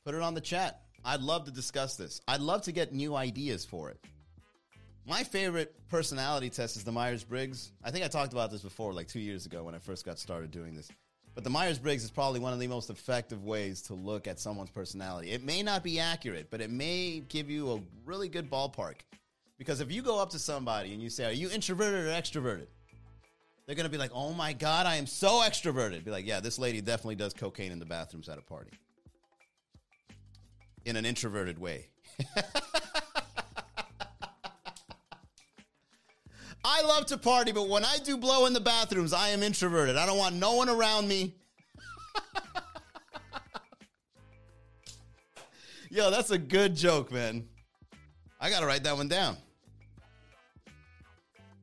put 0.06 0.16
it 0.16 0.22
on 0.22 0.34
the 0.34 0.42
chat. 0.42 0.82
I'd 1.04 1.22
love 1.22 1.46
to 1.46 1.52
discuss 1.52 1.96
this. 1.96 2.22
I'd 2.28 2.42
love 2.42 2.64
to 2.64 2.72
get 2.72 2.94
new 2.94 3.16
ideas 3.16 3.66
for 3.66 3.90
it. 3.90 4.00
My 5.08 5.24
favorite 5.24 5.74
personality 5.90 6.50
test 6.50 6.78
is 6.78 6.84
the 6.84 6.92
Myers 6.92 7.24
Briggs. 7.24 7.72
I 7.84 7.90
think 7.90 8.06
I 8.06 8.08
talked 8.08 8.34
about 8.34 8.52
this 8.52 8.62
before, 8.62 8.94
like 8.94 9.08
two 9.08 9.20
years 9.20 9.48
ago 9.48 9.64
when 9.64 9.74
I 9.74 9.80
first 9.80 10.06
got 10.06 10.20
started 10.20 10.52
doing 10.52 10.76
this. 10.76 10.90
But 11.34 11.44
the 11.44 11.50
Myers 11.50 11.80
Briggs 11.80 12.04
is 12.04 12.12
probably 12.12 12.40
one 12.40 12.54
of 12.54 12.60
the 12.60 12.68
most 12.68 12.90
effective 12.90 13.44
ways 13.44 13.82
to 13.84 13.94
look 13.94 14.28
at 14.28 14.40
someone's 14.40 14.70
personality. 14.70 15.32
It 15.32 15.44
may 15.44 15.64
not 15.64 15.84
be 15.84 16.00
accurate, 16.00 16.52
but 16.52 16.62
it 16.62 16.70
may 16.70 17.22
give 17.28 17.50
you 17.50 17.72
a 17.72 17.82
really 18.06 18.28
good 18.30 18.50
ballpark. 18.50 18.96
Because 19.58 19.80
if 19.80 19.92
you 19.92 20.02
go 20.02 20.20
up 20.20 20.32
to 20.32 20.40
somebody 20.40 20.94
and 20.94 21.02
you 21.02 21.10
say, 21.10 21.26
Are 21.26 21.32
you 21.32 21.50
introverted 21.50 22.06
or 22.06 22.10
extroverted? 22.10 22.68
They're 23.72 23.78
going 23.78 23.86
to 23.86 23.90
be 23.90 23.98
like, 23.98 24.12
Oh 24.14 24.34
my 24.34 24.52
God, 24.52 24.86
I 24.86 24.98
am 24.98 25.08
so 25.08 25.40
extroverted. 25.40 26.04
Be 26.04 26.12
like, 26.12 26.28
Yeah, 26.28 26.42
this 26.42 26.60
lady 26.60 26.82
definitely 26.82 27.16
does 27.16 27.34
cocaine 27.34 27.72
in 27.72 27.80
the 27.80 27.86
bathrooms 27.86 28.28
at 28.28 28.38
a 28.38 28.42
party. 28.42 28.72
In 30.84 30.98
an 30.98 31.06
introverted 31.06 31.58
way. 31.58 31.88
I 36.66 36.82
love 36.82 37.06
to 37.06 37.18
party, 37.18 37.54
but 37.54 37.70
when 37.70 37.86
I 37.86 37.96
do 38.04 38.18
blow 38.18 38.46
in 38.46 38.52
the 38.52 38.60
bathrooms, 38.60 39.14
I 39.14 39.30
am 39.30 39.42
introverted. 39.42 39.96
I 39.96 40.06
don't 40.06 40.18
want 40.18 40.36
no 40.36 40.56
one 40.56 40.68
around 40.68 41.08
me. 41.08 41.38
Yo, 45.90 46.12
that's 46.12 46.32
a 46.32 46.38
good 46.38 46.76
joke, 46.76 47.10
man. 47.10 47.48
I 48.38 48.50
got 48.50 48.60
to 48.60 48.66
write 48.66 48.84
that 48.84 48.98
one 48.98 49.08
down. 49.08 49.38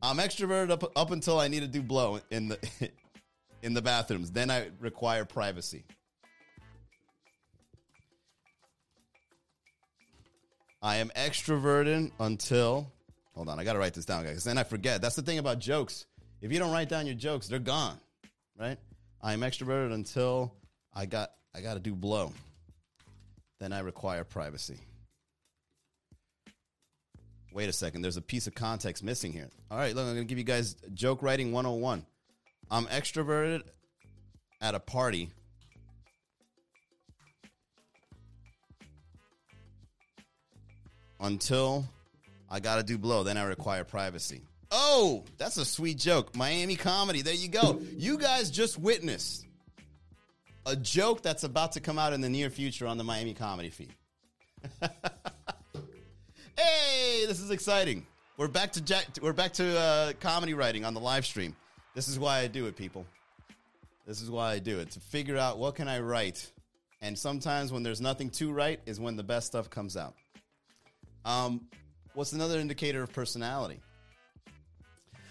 I'm 0.02 0.18
extroverted 0.18 0.70
up, 0.70 0.92
up 0.96 1.11
until 1.11 1.40
I 1.40 1.48
need 1.48 1.61
to 1.61 1.68
do 1.68 1.82
blow 1.82 2.20
in 2.30 2.48
the 2.48 2.58
in 3.62 3.74
the 3.74 3.82
bathrooms. 3.82 4.30
Then 4.30 4.50
I 4.50 4.68
require 4.80 5.24
privacy. 5.24 5.84
I 10.80 10.96
am 10.96 11.11
extroverted 11.16 12.12
until 12.20 12.92
Hold 13.38 13.50
on, 13.50 13.61
I 13.61 13.62
got 13.62 13.74
to 13.74 13.78
write 13.78 13.94
this 13.94 14.04
down, 14.04 14.24
guys. 14.24 14.42
Then 14.42 14.58
I 14.58 14.64
forget. 14.64 15.00
That's 15.00 15.14
the 15.14 15.22
thing 15.22 15.38
about 15.38 15.61
jokes. 15.61 16.06
If 16.42 16.50
you 16.50 16.58
don't 16.58 16.72
write 16.72 16.88
down 16.88 17.06
your 17.06 17.14
jokes, 17.14 17.46
they're 17.46 17.61
gone, 17.61 17.96
right? 18.58 18.76
I 19.22 19.32
am 19.32 19.42
extroverted 19.42 19.92
until 19.92 20.52
I 20.92 21.06
got 21.06 21.30
I 21.54 21.61
got 21.61 21.74
to 21.74 21.80
do 21.80 21.94
blow. 21.94 22.32
Then 23.61 23.72
I 23.72 23.78
require 23.78 24.24
privacy. 24.24 24.78
Wait 27.52 27.68
a 27.68 27.72
second. 27.72 28.02
There's 28.02 28.16
a 28.16 28.22
piece 28.22 28.46
of 28.46 28.54
context 28.54 29.02
missing 29.02 29.32
here. 29.32 29.48
All 29.70 29.78
right, 29.78 29.94
look, 29.94 30.06
I'm 30.06 30.14
going 30.14 30.26
to 30.26 30.28
give 30.28 30.38
you 30.38 30.44
guys 30.44 30.76
joke 30.94 31.22
writing 31.22 31.52
101. 31.52 32.04
I'm 32.70 32.87
extroverted 32.87 33.62
at 34.61 34.74
a 34.74 34.80
party. 34.80 35.30
Until 41.20 41.84
I 42.48 42.61
gotta 42.61 42.84
do 42.84 42.96
blow, 42.96 43.24
then 43.24 43.37
I 43.37 43.42
require 43.42 43.82
privacy. 43.82 44.42
Oh, 44.70 45.24
that's 45.37 45.56
a 45.56 45.64
sweet 45.64 45.98
joke. 45.98 46.37
Miami 46.37 46.76
comedy. 46.76 47.22
There 47.22 47.34
you 47.34 47.48
go. 47.48 47.80
You 47.96 48.18
guys 48.18 48.50
just 48.50 48.78
witnessed 48.78 49.44
a 50.64 50.76
joke 50.76 51.22
that's 51.22 51.42
about 51.42 51.72
to 51.72 51.80
come 51.80 51.98
out 51.98 52.12
in 52.12 52.20
the 52.20 52.28
near 52.28 52.50
future 52.50 52.87
on 52.87 52.98
the 52.98 53.04
Miami 53.04 53.34
comedy 53.34 53.70
feed. 53.70 53.92
hey, 56.59 57.25
this 57.27 57.40
is 57.40 57.51
exciting. 57.51 58.05
We're 58.37 58.49
back 58.49 58.73
to 58.73 58.81
Jack, 58.81 59.07
we're 59.23 59.33
back 59.33 59.53
to 59.55 59.79
uh, 59.79 60.12
comedy 60.21 60.55
writing 60.55 60.85
on 60.85 60.92
the 60.92 61.01
live 61.01 61.25
stream. 61.25 61.55
This 61.94 62.09
is 62.09 62.18
why 62.18 62.40
I 62.40 62.49
do 62.49 62.66
it, 62.66 62.77
people. 62.77 63.07
This 64.07 64.21
is 64.21 64.31
why 64.31 64.53
I 64.53 64.59
do 64.59 64.81
it 64.81 64.90
to 64.92 65.01
figure 65.01 65.37
out 65.37 65.59
what 65.59 65.77
can 65.77 65.87
I 65.87 66.01
write. 66.01 66.51
And 67.01 67.16
sometimes 67.16 67.73
when 67.73 67.83
there's 67.83 68.01
nothing 68.01 68.31
to 68.31 68.53
write 68.53 68.81
is 68.87 68.99
when 68.99 69.16
the 69.16 69.23
best 69.23 69.47
stuff 69.47 69.71
comes 69.71 69.97
out. 69.97 70.14
Um, 71.25 71.68
What's 72.14 72.33
another 72.33 72.59
indicator 72.59 73.05
of 73.05 73.12
personality? 73.12 73.81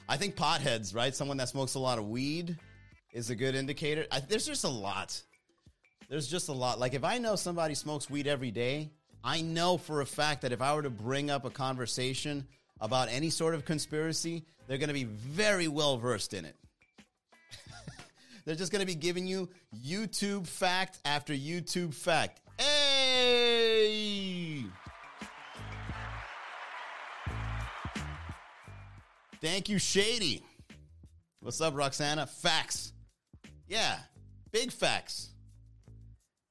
I 0.07 0.15
think 0.15 0.37
potheads, 0.37 0.95
right? 0.95 1.13
Someone 1.13 1.35
that 1.35 1.49
smokes 1.49 1.75
a 1.75 1.79
lot 1.79 1.97
of 1.97 2.07
weed 2.07 2.57
is 3.11 3.29
a 3.29 3.35
good 3.35 3.55
indicator. 3.55 4.05
I, 4.09 4.21
there's 4.21 4.45
just 4.45 4.63
a 4.63 4.69
lot. 4.69 5.21
There's 6.07 6.29
just 6.29 6.47
a 6.47 6.53
lot. 6.53 6.79
Like 6.79 6.93
if 6.93 7.03
I 7.03 7.17
know 7.17 7.35
somebody 7.35 7.75
smokes 7.75 8.09
weed 8.09 8.25
every 8.25 8.51
day, 8.51 8.91
I 9.23 9.41
know 9.41 9.77
for 9.77 10.01
a 10.01 10.05
fact 10.05 10.41
that 10.41 10.51
if 10.51 10.61
I 10.61 10.73
were 10.75 10.83
to 10.83 10.89
bring 10.89 11.29
up 11.29 11.45
a 11.45 11.49
conversation 11.49 12.47
about 12.79 13.09
any 13.09 13.29
sort 13.29 13.55
of 13.55 13.65
conspiracy, 13.65 14.45
they're 14.67 14.77
going 14.77 14.87
to 14.89 14.93
be 14.93 15.05
very 15.05 15.67
well 15.67 15.97
versed 15.97 16.33
in 16.33 16.45
it. 16.45 16.55
they're 18.45 18.55
just 18.55 18.71
going 18.71 18.79
to 18.81 18.85
be 18.85 18.95
giving 18.95 19.27
you 19.27 19.49
YouTube 19.85 20.47
fact 20.47 20.99
after 21.05 21.33
YouTube 21.33 21.93
fact. 21.93 22.41
Hey! 22.59 23.97
Thank 29.41 29.69
you, 29.69 29.77
Shady. 29.77 30.43
What's 31.41 31.61
up, 31.61 31.75
Roxana? 31.75 32.25
Facts. 32.25 32.91
Yeah, 33.67 33.97
big 34.51 34.71
facts. 34.71 35.29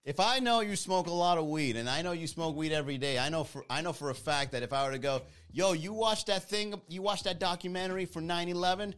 If 0.07 0.21
I 0.21 0.38
know 0.38 0.61
you 0.61 0.77
smoke 0.77 1.09
a 1.09 1.12
lot 1.12 1.37
of 1.37 1.47
weed, 1.47 1.75
and 1.75 1.90
I 1.90 2.01
know 2.01 2.12
you 2.12 2.29
smoke 2.29 2.55
weed 2.55 2.71
every 2.71 2.97
day, 2.97 3.19
I 3.19 3.29
know 3.29 3.42
for 3.42 3.64
I 3.69 3.83
know 3.83 3.92
for 3.92 4.11
a 4.11 4.14
fact 4.14 4.53
that 4.53 4.62
if 4.62 4.73
I 4.73 4.87
were 4.87 4.92
to 4.92 5.01
go, 5.01 5.23
yo, 5.53 5.73
you 5.73 5.92
watched 5.92 6.29
that 6.29 6.49
thing, 6.49 6.81
you 6.88 7.03
watched 7.03 7.25
that 7.25 7.40
documentary 7.40 8.05
for 8.05 8.23
9-11? 8.23 8.95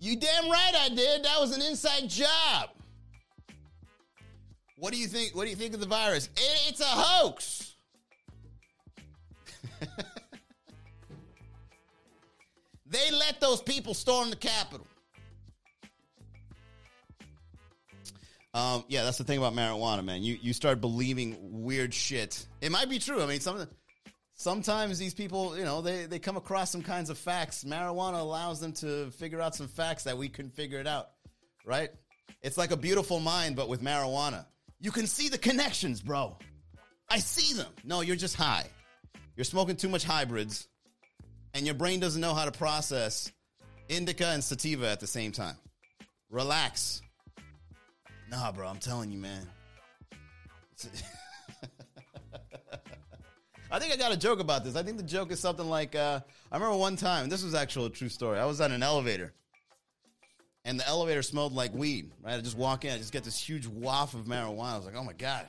You 0.00 0.16
damn 0.16 0.48
right 0.50 0.74
I 0.74 0.88
did. 0.88 1.22
That 1.22 1.38
was 1.38 1.54
an 1.54 1.60
inside 1.60 2.08
job. 2.08 2.70
What 4.78 4.94
do 4.94 4.98
you 4.98 5.06
think? 5.06 5.36
What 5.36 5.44
do 5.44 5.50
you 5.50 5.56
think 5.56 5.74
of 5.74 5.80
the 5.80 5.86
virus? 5.86 6.30
It, 6.34 6.68
it's 6.70 6.80
a 6.80 6.84
hoax. 6.84 7.74
they 12.86 13.10
let 13.10 13.38
those 13.38 13.60
people 13.60 13.92
storm 13.92 14.30
the 14.30 14.36
Capitol. 14.36 14.86
Um, 18.56 18.84
yeah, 18.88 19.04
that's 19.04 19.18
the 19.18 19.24
thing 19.24 19.36
about 19.36 19.52
marijuana, 19.52 20.02
man. 20.02 20.22
You 20.22 20.38
you 20.40 20.54
start 20.54 20.80
believing 20.80 21.36
weird 21.62 21.92
shit. 21.92 22.46
It 22.62 22.72
might 22.72 22.88
be 22.88 22.98
true. 22.98 23.22
I 23.22 23.26
mean, 23.26 23.40
some 23.40 23.68
sometimes 24.32 24.98
these 24.98 25.12
people, 25.12 25.58
you 25.58 25.64
know, 25.64 25.82
they 25.82 26.06
they 26.06 26.18
come 26.18 26.38
across 26.38 26.70
some 26.70 26.80
kinds 26.80 27.10
of 27.10 27.18
facts. 27.18 27.64
Marijuana 27.64 28.18
allows 28.18 28.58
them 28.58 28.72
to 28.74 29.10
figure 29.10 29.42
out 29.42 29.54
some 29.54 29.68
facts 29.68 30.04
that 30.04 30.16
we 30.16 30.30
couldn't 30.30 30.52
figure 30.52 30.80
it 30.80 30.86
out, 30.86 31.10
right? 31.66 31.90
It's 32.40 32.56
like 32.56 32.70
a 32.70 32.78
beautiful 32.78 33.20
mind, 33.20 33.56
but 33.56 33.68
with 33.68 33.82
marijuana. 33.82 34.46
You 34.80 34.90
can 34.90 35.06
see 35.06 35.28
the 35.28 35.38
connections, 35.38 36.00
bro. 36.00 36.38
I 37.10 37.18
see 37.18 37.54
them. 37.54 37.72
No, 37.84 38.00
you're 38.00 38.16
just 38.16 38.36
high. 38.36 38.64
You're 39.36 39.44
smoking 39.44 39.76
too 39.76 39.90
much 39.90 40.02
hybrids, 40.02 40.66
and 41.52 41.66
your 41.66 41.74
brain 41.74 42.00
doesn't 42.00 42.22
know 42.22 42.32
how 42.32 42.46
to 42.46 42.52
process 42.52 43.30
indica 43.90 44.28
and 44.28 44.42
sativa 44.42 44.88
at 44.88 45.00
the 45.00 45.06
same 45.06 45.32
time. 45.32 45.56
Relax. 46.30 47.02
Nah, 48.30 48.50
bro, 48.52 48.66
I'm 48.66 48.78
telling 48.78 49.12
you, 49.12 49.18
man. 49.18 49.46
I 53.70 53.78
think 53.78 53.92
I 53.92 53.96
got 53.96 54.12
a 54.12 54.16
joke 54.16 54.40
about 54.40 54.64
this. 54.64 54.76
I 54.76 54.82
think 54.82 54.96
the 54.96 55.02
joke 55.02 55.30
is 55.30 55.40
something 55.40 55.68
like 55.68 55.94
uh, 55.94 56.20
I 56.50 56.56
remember 56.56 56.76
one 56.76 56.96
time, 56.96 57.28
this 57.28 57.42
was 57.42 57.54
actually 57.54 57.86
a 57.86 57.90
true 57.90 58.08
story. 58.08 58.38
I 58.38 58.44
was 58.44 58.60
on 58.60 58.72
an 58.72 58.82
elevator, 58.82 59.32
and 60.64 60.78
the 60.78 60.86
elevator 60.88 61.22
smelled 61.22 61.52
like 61.52 61.72
weed, 61.74 62.10
right? 62.22 62.34
I 62.34 62.40
just 62.40 62.56
walk 62.56 62.84
in, 62.84 62.92
I 62.92 62.98
just 62.98 63.12
get 63.12 63.24
this 63.24 63.38
huge 63.38 63.66
waff 63.66 64.14
of 64.14 64.24
marijuana. 64.24 64.72
I 64.72 64.76
was 64.76 64.86
like, 64.86 64.96
oh 64.96 65.04
my 65.04 65.12
God, 65.12 65.46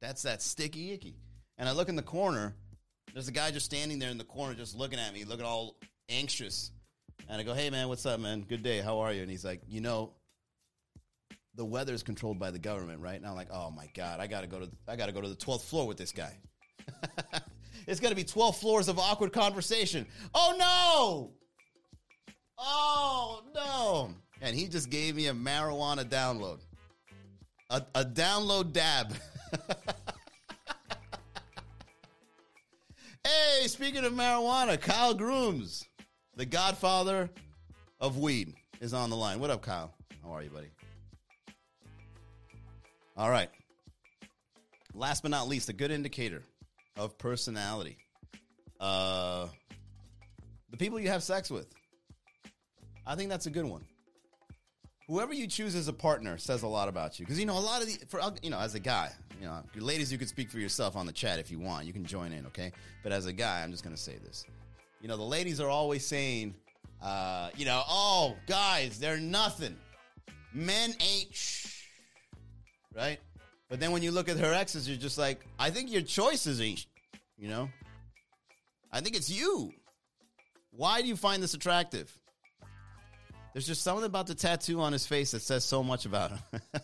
that's 0.00 0.22
that 0.22 0.42
sticky 0.42 0.92
icky. 0.92 1.16
And 1.58 1.68
I 1.68 1.72
look 1.72 1.88
in 1.88 1.96
the 1.96 2.02
corner, 2.02 2.54
there's 3.12 3.28
a 3.28 3.32
guy 3.32 3.50
just 3.50 3.66
standing 3.66 3.98
there 3.98 4.10
in 4.10 4.18
the 4.18 4.24
corner, 4.24 4.54
just 4.54 4.76
looking 4.76 4.98
at 4.98 5.12
me, 5.12 5.24
looking 5.24 5.44
all 5.44 5.76
anxious. 6.08 6.72
And 7.28 7.40
I 7.40 7.44
go, 7.44 7.54
hey 7.54 7.70
man, 7.70 7.88
what's 7.88 8.04
up, 8.06 8.18
man? 8.18 8.42
Good 8.42 8.62
day. 8.62 8.80
How 8.80 8.98
are 9.00 9.12
you? 9.12 9.22
And 9.22 9.30
he's 9.30 9.44
like, 9.44 9.62
you 9.68 9.80
know, 9.80 10.12
the 11.54 11.64
weather 11.64 11.92
is 11.92 12.02
controlled 12.02 12.38
by 12.38 12.50
the 12.50 12.58
government, 12.58 13.00
right? 13.00 13.16
And 13.16 13.26
I'm 13.26 13.34
like, 13.34 13.48
oh 13.50 13.70
my 13.70 13.86
god, 13.94 14.20
I 14.20 14.26
gotta 14.26 14.46
go 14.46 14.60
to 14.60 14.70
I 14.88 14.96
gotta 14.96 15.12
go 15.12 15.20
to 15.20 15.28
the 15.28 15.36
12th 15.36 15.62
floor 15.62 15.86
with 15.86 15.98
this 15.98 16.12
guy. 16.12 16.36
it's 17.86 18.00
gonna 18.00 18.14
be 18.14 18.24
12 18.24 18.56
floors 18.56 18.88
of 18.88 18.98
awkward 18.98 19.32
conversation. 19.32 20.06
Oh 20.34 20.54
no! 20.58 21.32
Oh 22.58 23.42
no! 23.54 24.14
And 24.40 24.56
he 24.56 24.66
just 24.66 24.90
gave 24.90 25.14
me 25.14 25.28
a 25.28 25.34
marijuana 25.34 26.04
download, 26.04 26.60
a, 27.70 27.82
a 27.94 28.04
download 28.04 28.72
dab. 28.72 29.14
hey, 33.24 33.66
speaking 33.66 34.04
of 34.04 34.12
marijuana, 34.12 34.80
Kyle 34.80 35.14
Grooms, 35.14 35.84
the 36.36 36.46
godfather 36.46 37.30
of 38.00 38.18
weed, 38.18 38.54
is 38.80 38.94
on 38.94 39.10
the 39.10 39.16
line. 39.16 39.38
What 39.38 39.50
up, 39.50 39.62
Kyle? 39.62 39.94
How 40.24 40.30
are 40.32 40.42
you, 40.42 40.50
buddy? 40.50 40.70
All 43.16 43.30
right. 43.30 43.50
Last 44.94 45.22
but 45.22 45.30
not 45.30 45.48
least, 45.48 45.68
a 45.68 45.72
good 45.72 45.90
indicator 45.90 46.42
of 46.96 47.16
personality. 47.18 47.96
Uh, 48.80 49.48
the 50.70 50.76
people 50.76 50.98
you 50.98 51.08
have 51.08 51.22
sex 51.22 51.50
with. 51.50 51.66
I 53.06 53.14
think 53.14 53.30
that's 53.30 53.46
a 53.46 53.50
good 53.50 53.64
one. 53.64 53.84
Whoever 55.08 55.34
you 55.34 55.46
choose 55.46 55.74
as 55.74 55.88
a 55.88 55.92
partner 55.92 56.38
says 56.38 56.62
a 56.62 56.68
lot 56.68 56.88
about 56.88 57.18
you 57.18 57.26
because 57.26 57.38
you 57.38 57.44
know 57.44 57.58
a 57.58 57.60
lot 57.60 57.82
of 57.82 57.88
the 57.88 57.98
for 58.06 58.20
you 58.42 58.50
know 58.50 58.58
as 58.58 58.74
a 58.74 58.80
guy, 58.80 59.10
you 59.40 59.46
know, 59.46 59.62
ladies, 59.74 60.12
you 60.12 60.18
can 60.18 60.28
speak 60.28 60.50
for 60.50 60.58
yourself 60.58 60.96
on 60.96 61.06
the 61.06 61.12
chat 61.12 61.38
if 61.38 61.50
you 61.50 61.58
want. 61.58 61.84
You 61.84 61.92
can 61.92 62.04
join 62.04 62.32
in, 62.32 62.46
okay? 62.46 62.72
But 63.02 63.12
as 63.12 63.26
a 63.26 63.32
guy, 63.32 63.62
I'm 63.62 63.72
just 63.72 63.84
gonna 63.84 63.96
say 63.96 64.16
this. 64.24 64.46
You 65.00 65.08
know, 65.08 65.16
the 65.16 65.22
ladies 65.22 65.60
are 65.60 65.68
always 65.68 66.06
saying, 66.06 66.54
uh, 67.02 67.50
you 67.56 67.64
know, 67.64 67.82
oh, 67.88 68.36
guys, 68.46 68.98
they're 68.98 69.18
nothing. 69.18 69.76
Men 70.54 70.94
ain't 71.00 71.34
right? 72.96 73.18
But 73.68 73.80
then 73.80 73.92
when 73.92 74.02
you 74.02 74.10
look 74.10 74.28
at 74.28 74.36
her 74.36 74.52
exes, 74.52 74.88
you're 74.88 74.98
just 74.98 75.18
like, 75.18 75.40
I 75.58 75.70
think 75.70 75.90
your 75.90 76.02
choices 76.02 76.60
ain't, 76.60 76.86
you 77.38 77.48
know? 77.48 77.70
I 78.92 79.00
think 79.00 79.16
it's 79.16 79.30
you. 79.30 79.72
Why 80.70 81.00
do 81.00 81.08
you 81.08 81.16
find 81.16 81.42
this 81.42 81.54
attractive? 81.54 82.12
There's 83.52 83.66
just 83.66 83.82
something 83.82 84.04
about 84.04 84.26
the 84.26 84.34
tattoo 84.34 84.80
on 84.80 84.92
his 84.92 85.06
face 85.06 85.30
that 85.32 85.40
says 85.42 85.64
so 85.64 85.82
much 85.82 86.06
about 86.06 86.32
him. 86.32 86.60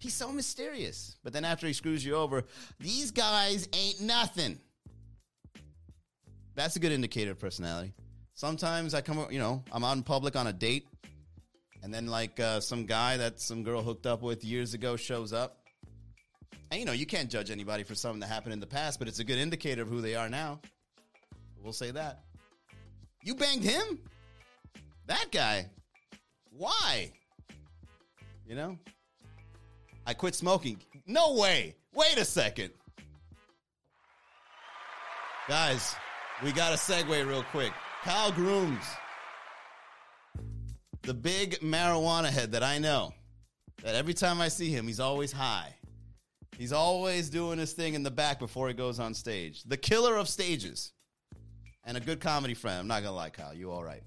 He's 0.00 0.14
so 0.14 0.30
mysterious. 0.30 1.16
But 1.24 1.32
then 1.32 1.44
after 1.44 1.66
he 1.66 1.72
screws 1.72 2.04
you 2.04 2.14
over, 2.14 2.44
these 2.78 3.10
guys 3.10 3.68
ain't 3.74 4.00
nothing. 4.00 4.58
That's 6.54 6.76
a 6.76 6.78
good 6.78 6.92
indicator 6.92 7.32
of 7.32 7.38
personality. 7.38 7.92
Sometimes 8.34 8.94
I 8.94 9.00
come, 9.00 9.26
you 9.30 9.38
know, 9.38 9.62
I'm 9.72 9.84
out 9.84 9.96
in 9.96 10.02
public 10.02 10.36
on 10.36 10.46
a 10.46 10.52
date 10.52 10.86
and 11.82 11.92
then 11.92 12.06
like 12.06 12.40
uh, 12.40 12.60
some 12.60 12.86
guy 12.86 13.16
that 13.16 13.40
some 13.40 13.62
girl 13.62 13.82
hooked 13.82 14.06
up 14.06 14.22
with 14.22 14.44
years 14.44 14.74
ago 14.74 14.96
shows 14.96 15.32
up. 15.32 15.58
And 16.70 16.80
you 16.80 16.86
know, 16.86 16.92
you 16.92 17.06
can't 17.06 17.30
judge 17.30 17.50
anybody 17.50 17.82
for 17.82 17.94
something 17.94 18.20
that 18.20 18.28
happened 18.28 18.52
in 18.52 18.60
the 18.60 18.66
past, 18.66 18.98
but 18.98 19.08
it's 19.08 19.20
a 19.20 19.24
good 19.24 19.38
indicator 19.38 19.82
of 19.82 19.88
who 19.88 20.00
they 20.00 20.14
are 20.14 20.28
now. 20.28 20.60
We'll 21.62 21.72
say 21.72 21.90
that. 21.92 22.20
You 23.22 23.34
banged 23.34 23.64
him? 23.64 23.98
That 25.06 25.26
guy? 25.32 25.70
Why? 26.50 27.12
You 28.46 28.54
know? 28.54 28.78
I 30.06 30.14
quit 30.14 30.34
smoking. 30.34 30.80
No 31.06 31.34
way. 31.34 31.76
Wait 31.94 32.18
a 32.18 32.24
second. 32.24 32.70
Guys, 35.48 35.94
we 36.42 36.52
got 36.52 36.72
a 36.72 36.76
segue 36.76 37.26
real 37.26 37.42
quick. 37.44 37.72
Kyle 38.02 38.32
Grooms 38.32 38.84
the 41.08 41.14
big 41.14 41.58
marijuana 41.60 42.28
head 42.28 42.52
that 42.52 42.62
I 42.62 42.76
know, 42.76 43.14
that 43.82 43.94
every 43.94 44.12
time 44.12 44.42
I 44.42 44.48
see 44.48 44.68
him, 44.68 44.86
he's 44.86 45.00
always 45.00 45.32
high. 45.32 45.74
He's 46.58 46.70
always 46.70 47.30
doing 47.30 47.58
his 47.58 47.72
thing 47.72 47.94
in 47.94 48.02
the 48.02 48.10
back 48.10 48.38
before 48.38 48.68
he 48.68 48.74
goes 48.74 49.00
on 49.00 49.14
stage. 49.14 49.62
The 49.62 49.78
killer 49.78 50.16
of 50.16 50.28
stages. 50.28 50.92
And 51.86 51.96
a 51.96 52.00
good 52.00 52.20
comedy 52.20 52.52
friend. 52.52 52.78
I'm 52.78 52.86
not 52.86 53.00
going 53.00 53.12
to 53.12 53.16
lie, 53.16 53.30
Kyle. 53.30 53.54
You 53.54 53.72
all 53.72 53.82
right. 53.82 54.02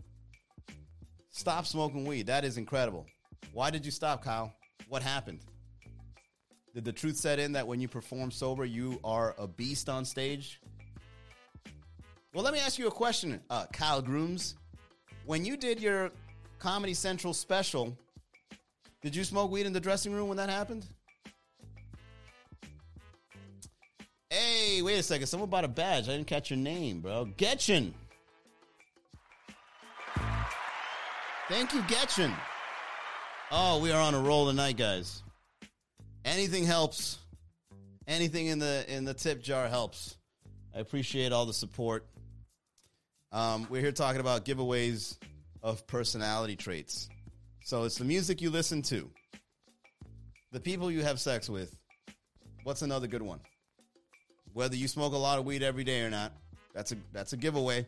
Stop 1.31 1.65
smoking 1.65 2.05
weed. 2.05 2.27
That 2.27 2.45
is 2.45 2.59
incredible. 2.59 3.07
Why 3.51 3.71
did 3.71 3.83
you 3.83 3.91
stop, 3.91 4.23
Kyle? 4.23 4.53
What 4.87 5.01
happened? 5.01 5.39
Did 6.75 6.85
the 6.85 6.93
truth 6.93 7.17
set 7.17 7.39
in 7.39 7.53
that 7.53 7.65
when 7.65 7.81
you 7.81 7.87
perform 7.87 8.29
sober, 8.29 8.63
you 8.63 8.99
are 9.03 9.33
a 9.39 9.47
beast 9.47 9.89
on 9.89 10.05
stage? 10.05 10.61
Well, 12.35 12.43
let 12.43 12.53
me 12.53 12.59
ask 12.59 12.77
you 12.77 12.85
a 12.85 12.91
question, 12.91 13.41
uh, 13.49 13.65
Kyle 13.73 14.03
Grooms. 14.03 14.53
When 15.25 15.45
you 15.45 15.57
did 15.57 15.81
your 15.81 16.11
Comedy 16.61 16.93
Central 16.93 17.33
special. 17.33 17.97
Did 19.01 19.15
you 19.15 19.23
smoke 19.23 19.49
weed 19.49 19.65
in 19.65 19.73
the 19.73 19.79
dressing 19.79 20.13
room 20.13 20.27
when 20.27 20.37
that 20.37 20.47
happened? 20.47 20.85
Hey, 24.29 24.83
wait 24.83 24.99
a 24.99 25.03
second. 25.03 25.25
Someone 25.25 25.49
bought 25.49 25.65
a 25.65 25.67
badge. 25.67 26.07
I 26.07 26.11
didn't 26.11 26.27
catch 26.27 26.51
your 26.51 26.59
name, 26.59 27.01
bro. 27.01 27.25
Getchin. 27.35 27.93
Thank 31.49 31.73
you, 31.73 31.81
Getchin. 31.81 32.31
Oh, 33.49 33.79
we 33.79 33.91
are 33.91 33.99
on 33.99 34.13
a 34.13 34.19
roll 34.19 34.45
tonight, 34.45 34.77
guys. 34.77 35.23
Anything 36.23 36.63
helps. 36.63 37.17
Anything 38.07 38.47
in 38.47 38.59
the 38.59 38.85
in 38.87 39.03
the 39.03 39.15
tip 39.15 39.41
jar 39.41 39.67
helps. 39.67 40.15
I 40.75 40.79
appreciate 40.79 41.31
all 41.31 41.47
the 41.47 41.53
support. 41.53 42.05
Um, 43.31 43.65
we're 43.69 43.81
here 43.81 43.91
talking 43.91 44.21
about 44.21 44.45
giveaways 44.45 45.17
of 45.63 45.85
personality 45.87 46.55
traits. 46.55 47.09
So 47.63 47.83
it's 47.83 47.97
the 47.97 48.05
music 48.05 48.41
you 48.41 48.49
listen 48.49 48.81
to, 48.83 49.09
the 50.51 50.59
people 50.59 50.91
you 50.91 51.03
have 51.03 51.19
sex 51.19 51.49
with. 51.49 51.75
What's 52.63 52.81
another 52.81 53.07
good 53.07 53.21
one? 53.21 53.39
Whether 54.53 54.75
you 54.75 54.87
smoke 54.87 55.13
a 55.13 55.17
lot 55.17 55.39
of 55.39 55.45
weed 55.45 55.63
every 55.63 55.83
day 55.83 56.01
or 56.01 56.09
not, 56.09 56.33
that's 56.73 56.91
a 56.91 56.95
that's 57.13 57.33
a 57.33 57.37
giveaway. 57.37 57.87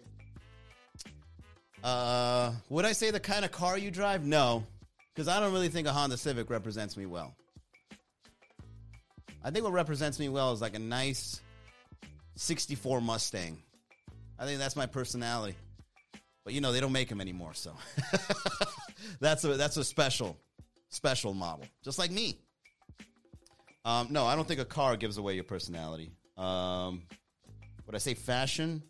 Uh, 1.84 2.54
would 2.70 2.86
I 2.86 2.94
say 2.94 3.12
the 3.12 3.20
kind 3.20 3.44
of 3.44 3.52
car 3.52 3.78
you 3.78 3.92
drive? 3.92 4.26
No, 4.26 4.64
because 5.14 5.28
I 5.28 5.40
don't 5.40 5.52
really 5.52 5.70
think 5.70 5.88
a 5.88 5.92
Honda 5.92 6.18
Civic 6.18 6.50
represents 6.50 6.96
me 6.96 7.06
well. 7.06 7.36
I 9.44 9.52
think 9.52 9.66
what 9.66 9.74
represents 9.74 10.20
me 10.20 10.30
well 10.30 10.54
is 10.54 10.62
like 10.62 10.76
a 10.76 10.80
nice 10.80 11.42
64 12.36 13.02
Mustang. 13.02 13.58
I 14.40 14.46
think 14.46 14.60
that's 14.60 14.76
my 14.76 14.86
personality. 14.86 15.56
But 16.44 16.54
you 16.54 16.62
know 16.62 16.72
they 16.72 16.80
don't 16.80 16.92
make 16.92 17.10
them 17.10 17.22
anymore, 17.22 17.54
so 17.54 17.74
that's 19.22 19.44
a 19.44 19.56
that's 19.56 19.78
a 19.78 19.84
special 19.84 20.38
special 20.90 21.34
model, 21.34 21.66
just 21.84 21.98
like 21.98 22.12
me. 22.12 22.38
Um, 23.86 24.08
no, 24.12 24.26
I 24.26 24.36
don't 24.36 24.48
think 24.48 24.60
a 24.60 24.66
car 24.66 24.96
gives 24.96 25.18
away 25.18 25.36
your 25.36 25.44
personality. 25.44 26.12
Um, 26.38 27.04
would 27.86 27.96
I 27.96 27.98
say 27.98 28.14
fashion? 28.14 28.82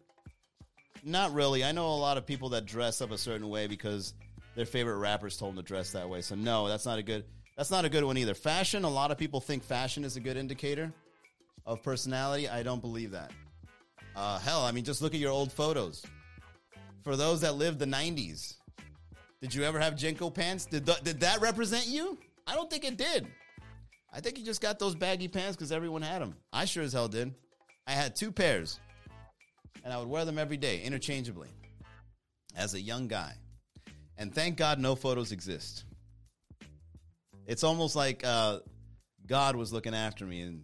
Not 1.03 1.33
really. 1.33 1.63
I 1.63 1.71
know 1.71 1.87
a 1.87 1.95
lot 1.97 2.17
of 2.17 2.25
people 2.25 2.49
that 2.49 2.65
dress 2.65 3.01
up 3.01 3.11
a 3.11 3.17
certain 3.17 3.49
way 3.49 3.67
because 3.67 4.13
their 4.55 4.65
favorite 4.65 4.97
rappers 4.97 5.37
told 5.37 5.55
them 5.55 5.63
to 5.63 5.67
dress 5.67 5.91
that 5.91 6.07
way. 6.07 6.21
So 6.21 6.35
no, 6.35 6.67
that's 6.67 6.85
not 6.85 6.99
a 6.99 7.03
good. 7.03 7.25
That's 7.57 7.69
not 7.69 7.85
a 7.85 7.89
good 7.89 8.03
one 8.03 8.17
either. 8.17 8.33
Fashion. 8.33 8.83
A 8.83 8.89
lot 8.89 9.11
of 9.11 9.17
people 9.17 9.39
think 9.39 9.63
fashion 9.63 10.03
is 10.03 10.15
a 10.15 10.19
good 10.19 10.37
indicator 10.37 10.91
of 11.65 11.83
personality. 11.83 12.49
I 12.49 12.63
don't 12.63 12.81
believe 12.81 13.11
that. 13.11 13.31
Uh, 14.15 14.39
hell, 14.39 14.63
I 14.63 14.71
mean, 14.71 14.83
just 14.83 15.01
look 15.01 15.13
at 15.13 15.19
your 15.19 15.31
old 15.31 15.51
photos. 15.51 16.03
For 17.03 17.15
those 17.15 17.41
that 17.41 17.55
lived 17.55 17.79
the 17.79 17.85
'90s, 17.85 18.55
did 19.41 19.53
you 19.53 19.63
ever 19.63 19.79
have 19.79 19.95
JNCO 19.95 20.33
pants? 20.33 20.65
Did 20.65 20.89
did 21.03 21.19
that 21.19 21.41
represent 21.41 21.87
you? 21.87 22.17
I 22.47 22.55
don't 22.55 22.69
think 22.69 22.85
it 22.85 22.97
did. 22.97 23.27
I 24.11 24.19
think 24.21 24.37
you 24.37 24.45
just 24.45 24.61
got 24.61 24.79
those 24.79 24.95
baggy 24.95 25.27
pants 25.27 25.55
because 25.55 25.71
everyone 25.71 26.01
had 26.01 26.21
them. 26.21 26.35
I 26.51 26.65
sure 26.65 26.83
as 26.83 26.93
hell 26.93 27.07
did. 27.07 27.33
I 27.87 27.91
had 27.91 28.15
two 28.15 28.31
pairs, 28.31 28.79
and 29.83 29.91
I 29.91 29.97
would 29.97 30.07
wear 30.07 30.23
them 30.23 30.37
every 30.37 30.57
day 30.57 30.81
interchangeably 30.81 31.49
as 32.55 32.73
a 32.73 32.79
young 32.79 33.07
guy. 33.07 33.33
And 34.17 34.33
thank 34.33 34.57
God 34.57 34.79
no 34.79 34.95
photos 34.95 35.31
exist. 35.31 35.85
It's 37.47 37.63
almost 37.63 37.95
like 37.95 38.23
uh, 38.23 38.59
God 39.25 39.55
was 39.55 39.73
looking 39.73 39.95
after 39.95 40.25
me 40.25 40.41
and 40.41 40.63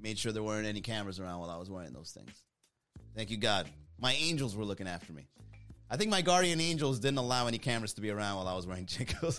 made 0.00 0.18
sure 0.18 0.32
there 0.32 0.42
weren't 0.42 0.66
any 0.66 0.80
cameras 0.80 1.20
around 1.20 1.40
while 1.40 1.50
I 1.50 1.56
was 1.56 1.68
wearing 1.68 1.92
those 1.92 2.12
things. 2.12 2.42
Thank 3.14 3.30
you, 3.30 3.36
God. 3.36 3.68
My 3.98 4.12
angels 4.12 4.56
were 4.56 4.64
looking 4.64 4.86
after 4.86 5.12
me. 5.12 5.26
I 5.90 5.96
think 5.96 6.10
my 6.10 6.22
guardian 6.22 6.60
angels 6.60 6.98
didn't 6.98 7.18
allow 7.18 7.46
any 7.46 7.58
cameras 7.58 7.94
to 7.94 8.00
be 8.00 8.10
around 8.10 8.36
while 8.36 8.48
I 8.48 8.54
was 8.54 8.66
wearing 8.66 8.86
JNCOs. 8.86 9.38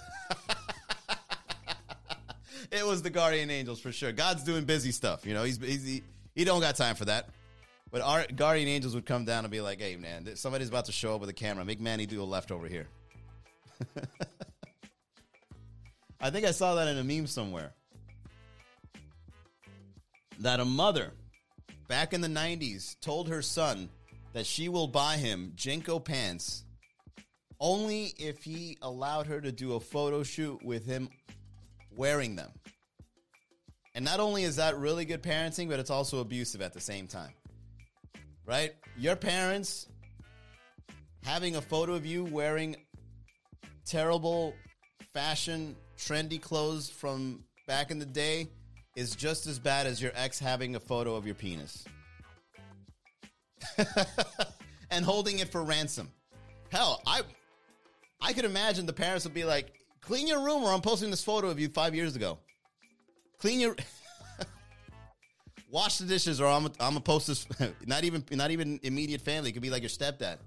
it 2.72 2.86
was 2.86 3.02
the 3.02 3.10
guardian 3.10 3.50
angels 3.50 3.80
for 3.80 3.92
sure. 3.92 4.12
God's 4.12 4.44
doing 4.44 4.66
busy 4.66 4.92
stuff. 4.92 5.26
You 5.26 5.34
know, 5.34 5.44
he's, 5.44 5.58
he's 5.58 5.86
he, 5.86 6.04
he 6.36 6.44
don't 6.46 6.62
got 6.62 6.76
time 6.76 6.96
for 6.96 7.06
that. 7.06 7.30
But 7.92 8.02
our 8.02 8.26
guardian 8.36 8.68
angels 8.68 8.94
would 8.96 9.06
come 9.06 9.26
down 9.26 9.46
and 9.46 9.52
be 9.52 9.62
like, 9.62 9.80
"Hey, 9.80 9.96
man, 9.96 10.36
somebody's 10.36 10.70
about 10.70 10.86
to 10.86 10.92
show 10.92 11.16
up 11.16 11.22
with 11.22 11.30
a 11.30 11.34
camera. 11.34 11.64
Make 11.64 11.80
Manny 11.80 12.06
do 12.06 12.22
a 12.22 12.26
left 12.26 12.52
over 12.52 12.68
here." 12.68 12.88
I 16.20 16.30
think 16.30 16.46
I 16.46 16.52
saw 16.52 16.76
that 16.76 16.88
in 16.88 16.98
a 16.98 17.04
meme 17.04 17.28
somewhere. 17.28 17.74
That 20.40 20.60
a 20.60 20.66
mother 20.66 21.14
back 21.88 22.14
in 22.14 22.22
the 22.22 22.28
90s 22.28 23.00
told 23.00 23.30
her 23.30 23.42
son 23.42 23.90
that 24.36 24.46
she 24.46 24.68
will 24.68 24.88
buy 24.88 25.16
him 25.16 25.54
JNCO 25.56 26.04
pants 26.04 26.66
only 27.58 28.14
if 28.20 28.44
he 28.44 28.78
allowed 28.82 29.28
her 29.28 29.40
to 29.40 29.50
do 29.50 29.76
a 29.76 29.80
photo 29.80 30.24
shoot 30.24 30.62
with 30.62 30.86
him 30.86 31.08
wearing 31.96 32.36
them. 32.36 32.52
And 33.96 34.04
not 34.04 34.20
only 34.20 34.44
is 34.44 34.58
that 34.58 34.78
really 34.78 35.06
good 35.06 35.24
parenting, 35.24 35.70
but 35.70 35.80
it's 35.80 35.90
also 35.90 36.20
abusive 36.20 36.62
at 36.62 36.74
the 36.74 36.82
same 36.82 37.08
time. 37.08 37.32
Right? 38.46 38.74
Your 38.98 39.16
parents 39.16 39.88
having 41.24 41.56
a 41.56 41.62
photo 41.62 41.94
of 41.94 42.06
you 42.06 42.26
wearing 42.26 42.76
terrible 43.86 44.54
fashion, 45.14 45.78
trendy 45.98 46.42
clothes 46.42 46.90
from 46.90 47.46
back 47.68 47.90
in 47.90 48.00
the 48.00 48.06
day 48.06 48.50
is 48.98 49.16
just 49.16 49.48
as 49.48 49.60
bad 49.60 49.88
as 49.88 50.02
your 50.02 50.12
ex 50.14 50.40
having 50.40 50.76
a 50.76 50.80
photo 50.82 51.16
of 51.16 51.26
your 51.26 51.36
penis 51.36 51.86
and 54.92 55.06
holding 55.06 55.40
it 55.40 55.52
for 55.52 55.64
ransom. 55.64 56.12
Hell, 56.70 57.02
I 57.06 57.22
I 58.22 58.34
could 58.34 58.46
imagine 58.46 58.86
the 58.86 58.94
parents 58.94 59.26
would 59.26 59.34
be 59.34 59.44
like, 59.44 59.74
"Clean 60.02 60.28
your 60.28 60.44
room, 60.44 60.64
or 60.64 60.72
I'm 60.72 60.82
posting 60.82 61.10
this 61.10 61.24
photo 61.24 61.48
of 61.50 61.60
you 61.60 61.70
five 61.70 61.96
years 61.96 62.16
ago. 62.16 62.40
Clean 63.40 63.60
your." 63.60 63.76
Wash 65.70 65.98
the 65.98 66.06
dishes, 66.06 66.40
or 66.40 66.48
I'm 66.48 66.66
I'm 66.66 66.72
gonna 66.80 67.00
post 67.02 67.28
this. 67.28 67.48
not 67.86 68.04
even 68.04 68.24
not 68.32 68.52
even 68.52 68.80
immediate 68.84 69.22
family. 69.22 69.50
It 69.50 69.54
could 69.54 69.62
be 69.62 69.70
like 69.70 69.82
your 69.82 69.90
stepdad, 69.90 70.38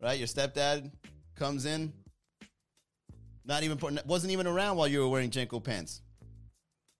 right? 0.00 0.18
Your 0.18 0.28
stepdad 0.28 0.90
comes 1.36 1.66
in, 1.66 1.92
not 3.44 3.62
even 3.62 3.78
wasn't 4.04 4.32
even 4.32 4.46
around 4.46 4.76
while 4.76 4.88
you 4.88 5.00
were 5.00 5.08
wearing 5.08 5.30
JNCO 5.30 5.62
pants. 5.62 6.02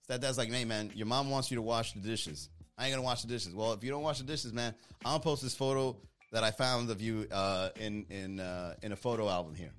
Stepdad's 0.09 0.39
like, 0.39 0.51
hey 0.51 0.65
man, 0.65 0.93
your 0.95 1.07
mom 1.07 1.31
wants 1.31 1.51
you 1.51 1.57
to 1.57 1.63
wash 1.63 1.93
the 1.93 2.01
dishes. 2.01 2.49
I 2.79 2.85
ain't 2.85 2.93
gonna 2.93 3.03
wash 3.03 3.23
the 3.23 3.29
dishes. 3.29 3.55
Well, 3.55 3.73
if 3.73 3.83
you 3.83 3.91
don't 3.91 4.03
wash 4.03 4.19
the 4.19 4.25
dishes, 4.25 4.53
man, 4.53 4.75
I'm 5.05 5.13
gonna 5.13 5.21
post 5.21 5.43
this 5.43 5.55
photo 5.55 5.97
that 6.33 6.45
I 6.45 6.51
found 6.51 6.91
of 6.91 7.01
you 7.01 7.27
uh, 7.33 7.71
in 7.81 8.05
in 8.11 8.41
uh, 8.41 8.75
in 8.83 8.93
a 8.93 8.97
photo 8.97 9.29
album 9.29 9.55
here, 9.55 9.73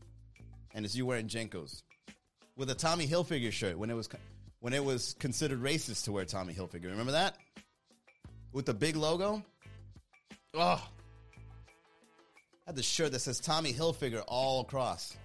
and 0.73 0.83
it's 0.83 0.95
you 0.95 1.05
wearing 1.05 1.27
JNCOs 1.27 1.83
with 2.55 2.69
a 2.71 2.75
Tommy 2.75 3.07
Hilfiger 3.07 3.51
shirt 3.51 3.77
when 3.77 3.89
it 3.89 3.93
was 3.93 4.09
when 4.59 4.73
it 4.73 4.83
was 4.83 5.15
considered 5.19 5.61
racist 5.61 6.05
to 6.05 6.11
wear 6.11 6.25
Tommy 6.25 6.53
Hilfiger. 6.53 6.85
Remember 6.85 7.11
that 7.11 7.37
with 8.51 8.65
the 8.65 8.73
big 8.73 8.95
logo? 8.95 9.43
Oh, 10.55 10.83
had 12.65 12.75
the 12.75 12.83
shirt 12.83 13.11
that 13.11 13.19
says 13.19 13.39
Tommy 13.39 13.73
Hilfiger 13.73 14.23
all 14.27 14.61
across. 14.61 15.15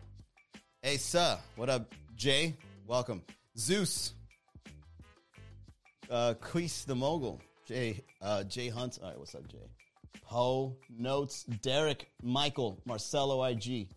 Hey, 0.83 0.99
sir, 0.99 1.39
what 1.57 1.71
up, 1.71 1.95
Jay? 2.17 2.55
Welcome, 2.87 3.23
Zeus. 3.57 4.13
Uh, 6.11 6.35
Queese 6.35 6.85
the 6.85 6.95
mogul. 6.95 7.41
Jay, 7.73 8.05
uh, 8.21 8.45
Jay 8.45 8.69
Hunt. 8.69 8.99
All 9.03 9.09
right, 9.09 9.19
what's 9.19 9.35
up, 9.35 9.49
Jay? 9.49 9.71
Poe, 10.23 10.77
Notes, 10.91 11.45
Derek, 11.63 12.07
Michael, 12.23 12.79
Marcelo 12.85 13.43
IG, 13.45 13.89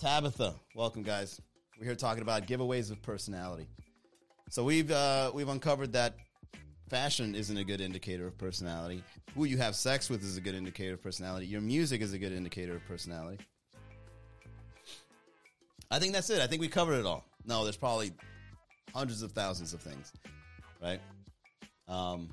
Tabitha. 0.00 0.54
Welcome, 0.74 1.04
guys. 1.04 1.40
We're 1.78 1.84
here 1.86 1.94
talking 1.94 2.22
about 2.22 2.48
giveaways 2.48 2.90
of 2.90 3.00
personality. 3.02 3.68
So 4.50 4.64
we've 4.64 4.90
uh, 4.90 5.30
we've 5.32 5.48
uncovered 5.48 5.92
that 5.92 6.16
fashion 6.90 7.36
isn't 7.36 7.56
a 7.56 7.62
good 7.62 7.80
indicator 7.80 8.26
of 8.26 8.36
personality. 8.36 9.04
Who 9.36 9.44
you 9.44 9.58
have 9.58 9.76
sex 9.76 10.10
with 10.10 10.24
is 10.24 10.36
a 10.36 10.40
good 10.40 10.56
indicator 10.56 10.94
of 10.94 11.02
personality. 11.02 11.46
Your 11.46 11.60
music 11.60 12.00
is 12.00 12.14
a 12.14 12.18
good 12.18 12.32
indicator 12.32 12.74
of 12.74 12.84
personality. 12.86 13.44
I 15.88 16.00
think 16.00 16.14
that's 16.14 16.30
it. 16.30 16.40
I 16.40 16.48
think 16.48 16.60
we 16.60 16.66
covered 16.66 16.98
it 16.98 17.06
all. 17.06 17.24
No, 17.46 17.62
there's 17.62 17.76
probably 17.76 18.12
hundreds 18.92 19.22
of 19.22 19.30
thousands 19.30 19.72
of 19.72 19.80
things, 19.80 20.12
right? 20.82 21.00
Um, 21.86 22.30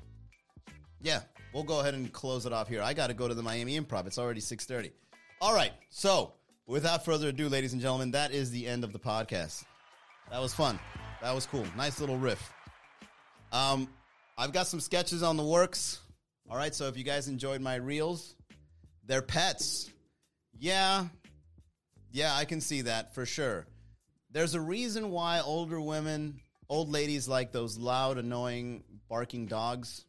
yeah, 1.02 1.20
we'll 1.52 1.64
go 1.64 1.80
ahead 1.80 1.94
and 1.94 2.12
close 2.12 2.46
it 2.46 2.52
off 2.52 2.68
here. 2.68 2.82
I 2.82 2.94
got 2.94 3.08
to 3.08 3.14
go 3.14 3.28
to 3.28 3.34
the 3.34 3.42
Miami 3.42 3.78
Improv. 3.78 4.06
It's 4.06 4.18
already 4.18 4.40
6:30. 4.40 4.90
All 5.40 5.54
right. 5.54 5.72
So, 5.90 6.34
without 6.66 7.04
further 7.04 7.28
ado, 7.28 7.48
ladies 7.48 7.72
and 7.72 7.82
gentlemen, 7.82 8.12
that 8.12 8.32
is 8.32 8.50
the 8.50 8.66
end 8.66 8.84
of 8.84 8.92
the 8.92 8.98
podcast. 8.98 9.64
That 10.30 10.40
was 10.40 10.54
fun. 10.54 10.78
That 11.20 11.34
was 11.34 11.46
cool. 11.46 11.66
Nice 11.76 12.00
little 12.00 12.16
riff. 12.16 12.52
Um, 13.52 13.88
I've 14.38 14.52
got 14.52 14.66
some 14.66 14.80
sketches 14.80 15.22
on 15.22 15.36
the 15.36 15.44
works. 15.44 16.00
All 16.48 16.56
right, 16.56 16.74
so 16.74 16.86
if 16.86 16.96
you 16.96 17.04
guys 17.04 17.28
enjoyed 17.28 17.60
my 17.60 17.76
reels, 17.76 18.34
they're 19.06 19.22
pets. 19.22 19.90
Yeah. 20.58 21.06
Yeah, 22.10 22.34
I 22.34 22.44
can 22.44 22.60
see 22.60 22.82
that 22.82 23.14
for 23.14 23.26
sure. 23.26 23.66
There's 24.30 24.54
a 24.54 24.60
reason 24.60 25.10
why 25.10 25.40
older 25.40 25.80
women, 25.80 26.40
old 26.68 26.90
ladies 26.90 27.28
like 27.28 27.52
those 27.52 27.76
loud, 27.78 28.18
annoying, 28.18 28.84
barking 29.08 29.46
dogs 29.46 30.04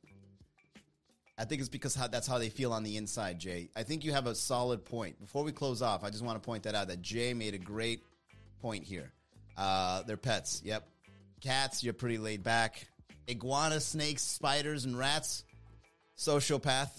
I 1.38 1.46
think 1.46 1.62
it's 1.62 1.70
because 1.70 1.96
how, 1.96 2.08
that's 2.08 2.28
how 2.28 2.38
they 2.38 2.50
feel 2.50 2.74
on 2.74 2.84
the 2.84 2.98
inside, 2.98 3.40
Jay. 3.40 3.70
I 3.76 3.84
think 3.84 4.04
you 4.04 4.12
have 4.12 4.28
a 4.28 4.36
solid 4.36 4.86
point. 4.86 5.20
Before 5.20 5.44
we 5.44 5.52
close 5.52 5.82
off, 5.82 6.04
I 6.04 6.10
just 6.10 6.24
want 6.24 6.42
to 6.42 6.46
point 6.46 6.64
that 6.64 6.76
out 6.76 6.90
that 6.90 7.02
Jay 7.02 7.34
made 7.34 7.56
a 7.56 7.60
great 7.60 8.04
point 8.62 8.84
here. 8.84 9.12
Uh, 9.58 10.04
they're 10.04 10.18
pets. 10.18 10.62
Yep. 10.64 10.88
Cats, 11.42 11.84
you're 11.84 11.94
pretty 11.94 12.20
laid 12.20 12.44
back. 12.44 12.88
Iguana, 13.30 13.80
snakes, 13.80 14.22
spiders, 14.22 14.86
and 14.86 14.98
rats, 14.98 15.44
sociopath. 16.18 16.90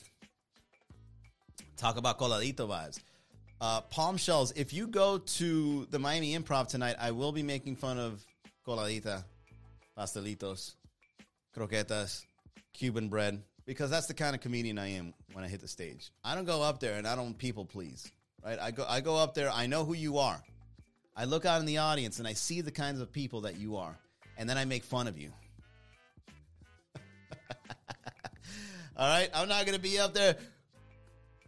Talk 1.77 1.97
about 1.97 2.19
coladito 2.19 2.69
vibes. 2.69 3.01
Uh, 3.61 3.83
palm 3.83 4.17
shells. 4.17 4.53
If 4.57 4.73
you 4.73 4.89
go 4.89 5.19
to 5.19 5.87
the 5.91 5.99
Miami 5.99 6.37
Improv 6.37 6.69
tonight, 6.69 6.97
I 6.99 7.13
will 7.13 7.33
be 7.33 7.43
making 7.43 7.77
fun 7.77 7.99
of 7.99 8.25
coladita, 8.67 9.25
pastelitos, 9.97 10.75
croquetas, 11.57 12.25
Cuban 12.73 13.09
bread 13.09 13.41
because 13.67 13.91
that's 13.91 14.07
the 14.07 14.15
kind 14.15 14.35
of 14.35 14.41
comedian 14.41 14.79
I 14.79 14.93
am 14.93 15.15
when 15.33 15.45
I 15.45 15.49
hit 15.49 15.61
the 15.61 15.69
stage. 15.69 16.11
I 16.23 16.35
don't 16.35 16.45
go 16.45 16.63
up 16.63 16.81
there 16.81 16.95
and 16.95 17.07
I 17.07 17.15
don't 17.17 17.37
people 17.37 17.65
please, 17.65 18.11
right? 18.45 18.59
I 18.59 18.71
go 18.71 18.85
I 18.89 19.01
go 19.01 19.17
up 19.17 19.35
there, 19.35 19.51
I 19.51 19.67
know 19.67 19.85
who 19.85 19.95
you 19.95 20.19
are. 20.19 20.41
I 21.17 21.25
look 21.25 21.45
out 21.45 21.61
in 21.61 21.67
the 21.67 21.79
audience 21.79 22.19
and 22.19 22.27
I 22.27 22.33
see 22.33 22.61
the 22.61 22.73
kinds 22.73 23.01
of 23.01 23.13
people 23.13 23.43
that 23.43 23.59
you 23.59 23.77
are, 23.77 23.97
and 24.37 24.49
then 24.49 24.59
I 24.59 24.65
make 24.65 24.85
fun 24.85 25.07
of 25.07 25.17
you. 25.17 25.31
All 28.97 29.09
right, 29.09 29.31
I'm 29.33 29.49
not 29.49 29.65
gonna 29.67 29.79
be 29.79 29.99
up 29.99 30.15
there. 30.15 30.37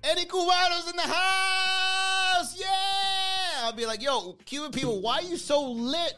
Any 0.04 0.24
Cubanos 0.24 0.88
in 0.88 0.96
the 0.96 1.02
house? 1.02 2.58
Yeah! 2.58 3.64
I'll 3.64 3.72
be 3.72 3.86
like, 3.86 4.02
yo, 4.02 4.34
Cuban 4.44 4.70
people, 4.70 5.00
why 5.00 5.16
are 5.16 5.22
you 5.22 5.36
so 5.36 5.70
lit? 5.72 6.14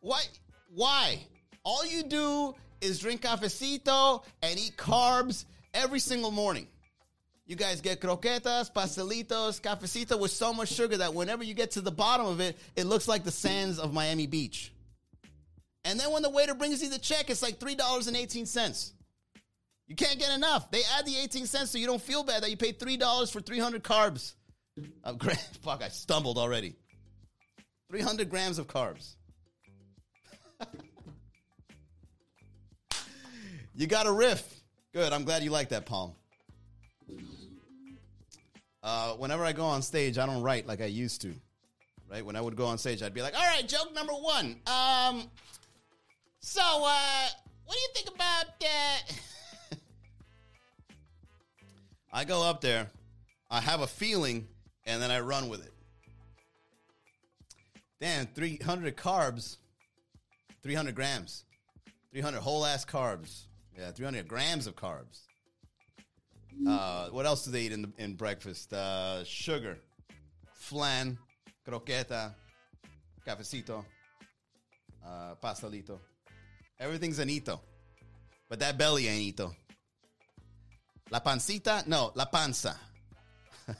Why? 0.00 0.22
Why? 0.74 1.20
All 1.62 1.86
you 1.86 2.02
do 2.02 2.54
is 2.80 2.98
drink 2.98 3.22
cafecito 3.22 4.24
and 4.42 4.58
eat 4.58 4.76
carbs 4.76 5.44
every 5.74 6.00
single 6.00 6.30
morning. 6.30 6.66
You 7.46 7.56
guys 7.56 7.80
get 7.80 8.00
croquetas, 8.00 8.72
pastelitos, 8.72 9.60
cafecito 9.60 10.18
with 10.20 10.30
so 10.30 10.52
much 10.52 10.68
sugar 10.68 10.98
that 10.98 11.14
whenever 11.14 11.42
you 11.42 11.54
get 11.54 11.72
to 11.72 11.80
the 11.80 11.90
bottom 11.90 12.26
of 12.26 12.40
it, 12.40 12.56
it 12.76 12.84
looks 12.84 13.08
like 13.08 13.24
the 13.24 13.32
sands 13.32 13.78
of 13.78 13.92
Miami 13.92 14.26
Beach. 14.26 14.72
And 15.84 15.98
then 15.98 16.12
when 16.12 16.22
the 16.22 16.30
waiter 16.30 16.54
brings 16.54 16.82
you 16.82 16.90
the 16.90 16.98
check, 16.98 17.28
it's 17.30 17.42
like 17.42 17.58
$3.18. 17.58 18.92
You 19.88 19.96
can't 19.96 20.18
get 20.18 20.32
enough. 20.32 20.70
They 20.70 20.82
add 20.96 21.06
the 21.06 21.16
18 21.16 21.46
cents 21.46 21.72
so 21.72 21.78
you 21.78 21.86
don't 21.86 22.00
feel 22.00 22.22
bad 22.22 22.44
that 22.44 22.50
you 22.50 22.56
paid 22.56 22.78
$3 22.78 23.32
for 23.32 23.40
300 23.40 23.82
carbs. 23.82 24.34
Uh, 25.02 25.14
fuck, 25.62 25.82
I 25.82 25.88
stumbled 25.88 26.38
already. 26.38 26.76
300 27.90 28.30
grams 28.30 28.60
of 28.60 28.68
carbs. 28.68 29.16
you 33.74 33.86
got 33.86 34.06
a 34.06 34.12
riff. 34.12 34.62
Good. 34.92 35.12
I'm 35.12 35.24
glad 35.24 35.42
you 35.42 35.50
like 35.50 35.68
that, 35.70 35.86
Palm. 35.86 36.12
Uh, 38.82 39.12
whenever 39.14 39.44
I 39.44 39.52
go 39.52 39.64
on 39.64 39.82
stage, 39.82 40.18
I 40.18 40.26
don't 40.26 40.42
write 40.42 40.66
like 40.66 40.80
I 40.80 40.86
used 40.86 41.20
to. 41.22 41.34
Right? 42.10 42.24
When 42.24 42.34
I 42.34 42.40
would 42.40 42.56
go 42.56 42.66
on 42.66 42.78
stage, 42.78 43.02
I'd 43.02 43.14
be 43.14 43.22
like, 43.22 43.34
all 43.34 43.46
right, 43.46 43.66
joke 43.68 43.94
number 43.94 44.12
one. 44.12 44.56
Um, 44.66 45.30
so, 46.40 46.62
uh, 46.62 47.28
what 47.64 47.74
do 47.74 47.80
you 47.80 47.88
think 47.94 48.14
about 48.14 48.46
uh 48.60 49.76
I 52.12 52.24
go 52.24 52.42
up 52.42 52.60
there, 52.60 52.88
I 53.48 53.60
have 53.60 53.80
a 53.80 53.86
feeling, 53.86 54.48
and 54.84 55.00
then 55.00 55.12
I 55.12 55.20
run 55.20 55.48
with 55.48 55.64
it. 55.64 55.72
Damn, 58.00 58.26
300 58.26 58.96
carbs, 58.96 59.58
300 60.62 60.94
grams, 60.96 61.44
300 62.12 62.40
whole 62.40 62.64
ass 62.64 62.84
carbs. 62.84 63.42
Yeah, 63.80 63.92
300 63.92 64.28
grams 64.28 64.66
of 64.66 64.76
carbs. 64.76 65.22
Uh, 66.68 67.08
what 67.08 67.24
else 67.24 67.46
do 67.46 67.50
they 67.50 67.62
eat 67.62 67.72
in, 67.72 67.80
the, 67.80 67.90
in 67.96 68.12
breakfast? 68.12 68.70
Uh, 68.74 69.24
sugar, 69.24 69.78
flan, 70.52 71.16
croqueta, 71.66 72.34
cafecito, 73.26 73.82
uh, 75.02 75.34
pastelito. 75.42 75.98
Everything's 76.78 77.18
anito. 77.18 77.58
But 78.50 78.58
that 78.60 78.76
belly 78.76 79.08
ain't 79.08 79.22
ito. 79.22 79.56
La 81.10 81.20
pancita? 81.20 81.82
No, 81.86 82.12
la 82.14 82.26
panza. 82.26 82.76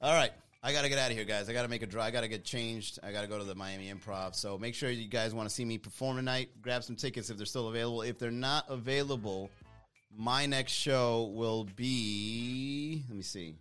All 0.00 0.14
right. 0.14 0.32
I 0.60 0.72
got 0.72 0.82
to 0.82 0.88
get 0.88 0.98
out 0.98 1.10
of 1.10 1.16
here, 1.16 1.24
guys. 1.24 1.48
I 1.48 1.52
got 1.52 1.62
to 1.62 1.68
make 1.68 1.82
a 1.82 1.86
draw. 1.86 2.02
I 2.02 2.10
got 2.10 2.22
to 2.22 2.28
get 2.28 2.44
changed. 2.44 2.98
I 3.02 3.12
got 3.12 3.22
to 3.22 3.28
go 3.28 3.38
to 3.38 3.44
the 3.44 3.54
Miami 3.54 3.92
Improv. 3.92 4.34
So 4.34 4.58
make 4.58 4.74
sure 4.74 4.90
you 4.90 5.08
guys 5.08 5.32
want 5.32 5.48
to 5.48 5.54
see 5.54 5.64
me 5.64 5.78
perform 5.78 6.16
tonight. 6.16 6.50
Grab 6.60 6.82
some 6.82 6.96
tickets 6.96 7.30
if 7.30 7.36
they're 7.36 7.46
still 7.46 7.68
available. 7.68 8.02
If 8.02 8.18
they're 8.18 8.32
not 8.32 8.64
available, 8.68 9.50
my 10.16 10.46
next 10.46 10.72
show 10.72 11.30
will 11.34 11.64
be. 11.76 13.04
Let 13.08 13.16
me 13.16 13.22
see. 13.22 13.54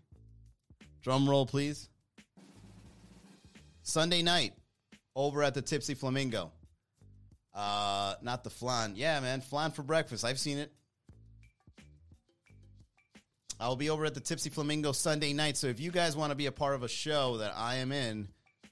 Drum 1.04 1.30
roll, 1.30 1.46
please. 1.46 1.88
Sunday 3.84 4.24
night 4.24 4.54
over 5.16 5.44
at 5.44 5.54
the 5.54 5.62
Tipsy 5.62 5.94
Flamingo. 5.94 6.52
Uh, 7.54 8.16
not 8.22 8.44
the 8.44 8.50
flan. 8.50 8.94
Yeah, 8.96 9.20
man, 9.20 9.42
flan 9.42 9.72
for 9.72 9.84
breakfast. 9.84 10.26
I've 10.26 10.40
seen 10.40 10.58
it. 10.58 10.72
I'll 13.60 13.76
be 13.76 13.90
over 13.90 14.06
at 14.06 14.14
the 14.14 14.20
Tipsy 14.20 14.50
Flamingo 14.50 14.92
Sunday 14.92 15.34
night. 15.34 15.58
So 15.58 15.68
if 15.68 15.80
you 15.80 15.92
guys 15.92 16.16
want 16.16 16.32
to 16.32 16.36
be 16.36 16.46
a 16.46 16.52
part 16.52 16.76
of 16.76 16.84
a 16.84 16.88
show 16.88 17.38
that 17.38 17.54
I 17.56 17.76
am 17.76 17.92
in, 17.92 18.28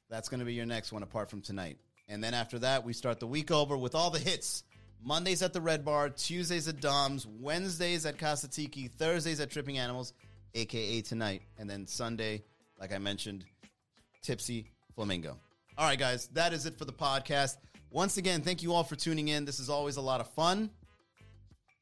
that's 0.10 0.30
going 0.30 0.39
to 0.39 0.45
be 0.45 0.54
your 0.54 0.67
next 0.67 0.91
one 0.91 1.02
apart 1.02 1.30
from 1.30 1.41
tonight. 1.41 1.78
And 2.08 2.24
then 2.24 2.36
after 2.36 2.60
that, 2.60 2.86
we 2.86 2.93
start 2.93 3.19
the 3.19 3.28
week 3.28 3.50
over 3.50 3.76
with 3.76 3.95
all 3.95 4.12
the 4.12 4.19
hits. 4.19 4.63
Mondays 5.04 5.41
at 5.41 5.54
the 5.54 5.62
Red 5.62 5.84
Bar, 5.86 6.10
Tuesdays 6.10 6.67
at 6.67 6.80
Dom's, 6.80 7.28
Wednesdays 7.28 8.06
at 8.06 8.17
Casa 8.17 8.48
Tiki, 8.48 8.88
Thursdays 8.88 9.39
at 9.39 9.52
Tripping 9.52 9.78
Animals, 9.78 10.13
aka 10.54 11.02
tonight, 11.02 11.41
and 11.58 11.69
then 11.69 11.86
Sunday, 11.86 12.43
like 12.80 12.93
I 12.93 12.98
mentioned, 12.98 13.45
Tipsy 14.21 14.71
Flamingo. 14.95 15.38
All 15.78 15.88
right, 15.88 16.00
guys, 16.00 16.28
that 16.34 16.54
is 16.54 16.65
it 16.65 16.78
for 16.78 16.86
the 16.86 16.93
podcast. 16.93 17.58
Once 17.91 18.17
again, 18.17 18.41
thank 18.41 18.63
you 18.63 18.74
all 18.74 18.84
for 18.84 18.95
tuning 18.95 19.28
in. 19.28 19.45
This 19.45 19.60
is 19.60 19.69
always 19.69 19.98
a 19.98 20.02
lot 20.02 20.21
of 20.21 20.28
fun, 20.30 20.71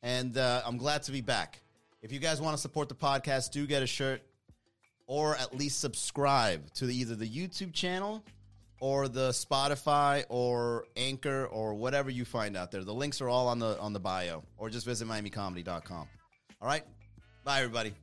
and 0.02 0.38
uh, 0.38 0.62
I'm 0.66 0.78
glad 0.78 1.04
to 1.04 1.12
be 1.12 1.22
back. 1.22 1.63
If 2.04 2.12
you 2.12 2.20
guys 2.20 2.42
want 2.42 2.56
to 2.56 2.62
support 2.62 2.90
the 2.90 2.96
podcast, 2.96 3.52
do 3.52 3.66
get 3.66 3.82
a 3.82 3.88
shirt 3.88 4.22
or 5.08 5.38
at 5.38 5.56
least 5.56 5.80
subscribe 5.80 6.70
to 6.74 6.86
the, 6.86 6.94
either 6.94 7.16
the 7.16 7.28
YouTube 7.28 7.74
channel 7.74 8.22
or 8.82 9.08
the 9.08 9.30
Spotify 9.30 10.26
or 10.28 10.86
Anchor 10.98 11.46
or 11.46 11.74
whatever 11.74 12.10
you 12.10 12.26
find 12.26 12.58
out 12.58 12.72
there. 12.72 12.84
The 12.84 12.94
links 12.94 13.22
are 13.22 13.30
all 13.30 13.48
on 13.48 13.60
the 13.60 13.80
on 13.80 13.94
the 13.94 14.02
bio 14.02 14.44
or 14.58 14.70
just 14.70 14.86
visit 14.86 15.08
miamicomedy.com. 15.08 16.08
All 16.62 16.68
right? 16.68 16.84
Bye 17.46 17.60
everybody. 17.60 17.94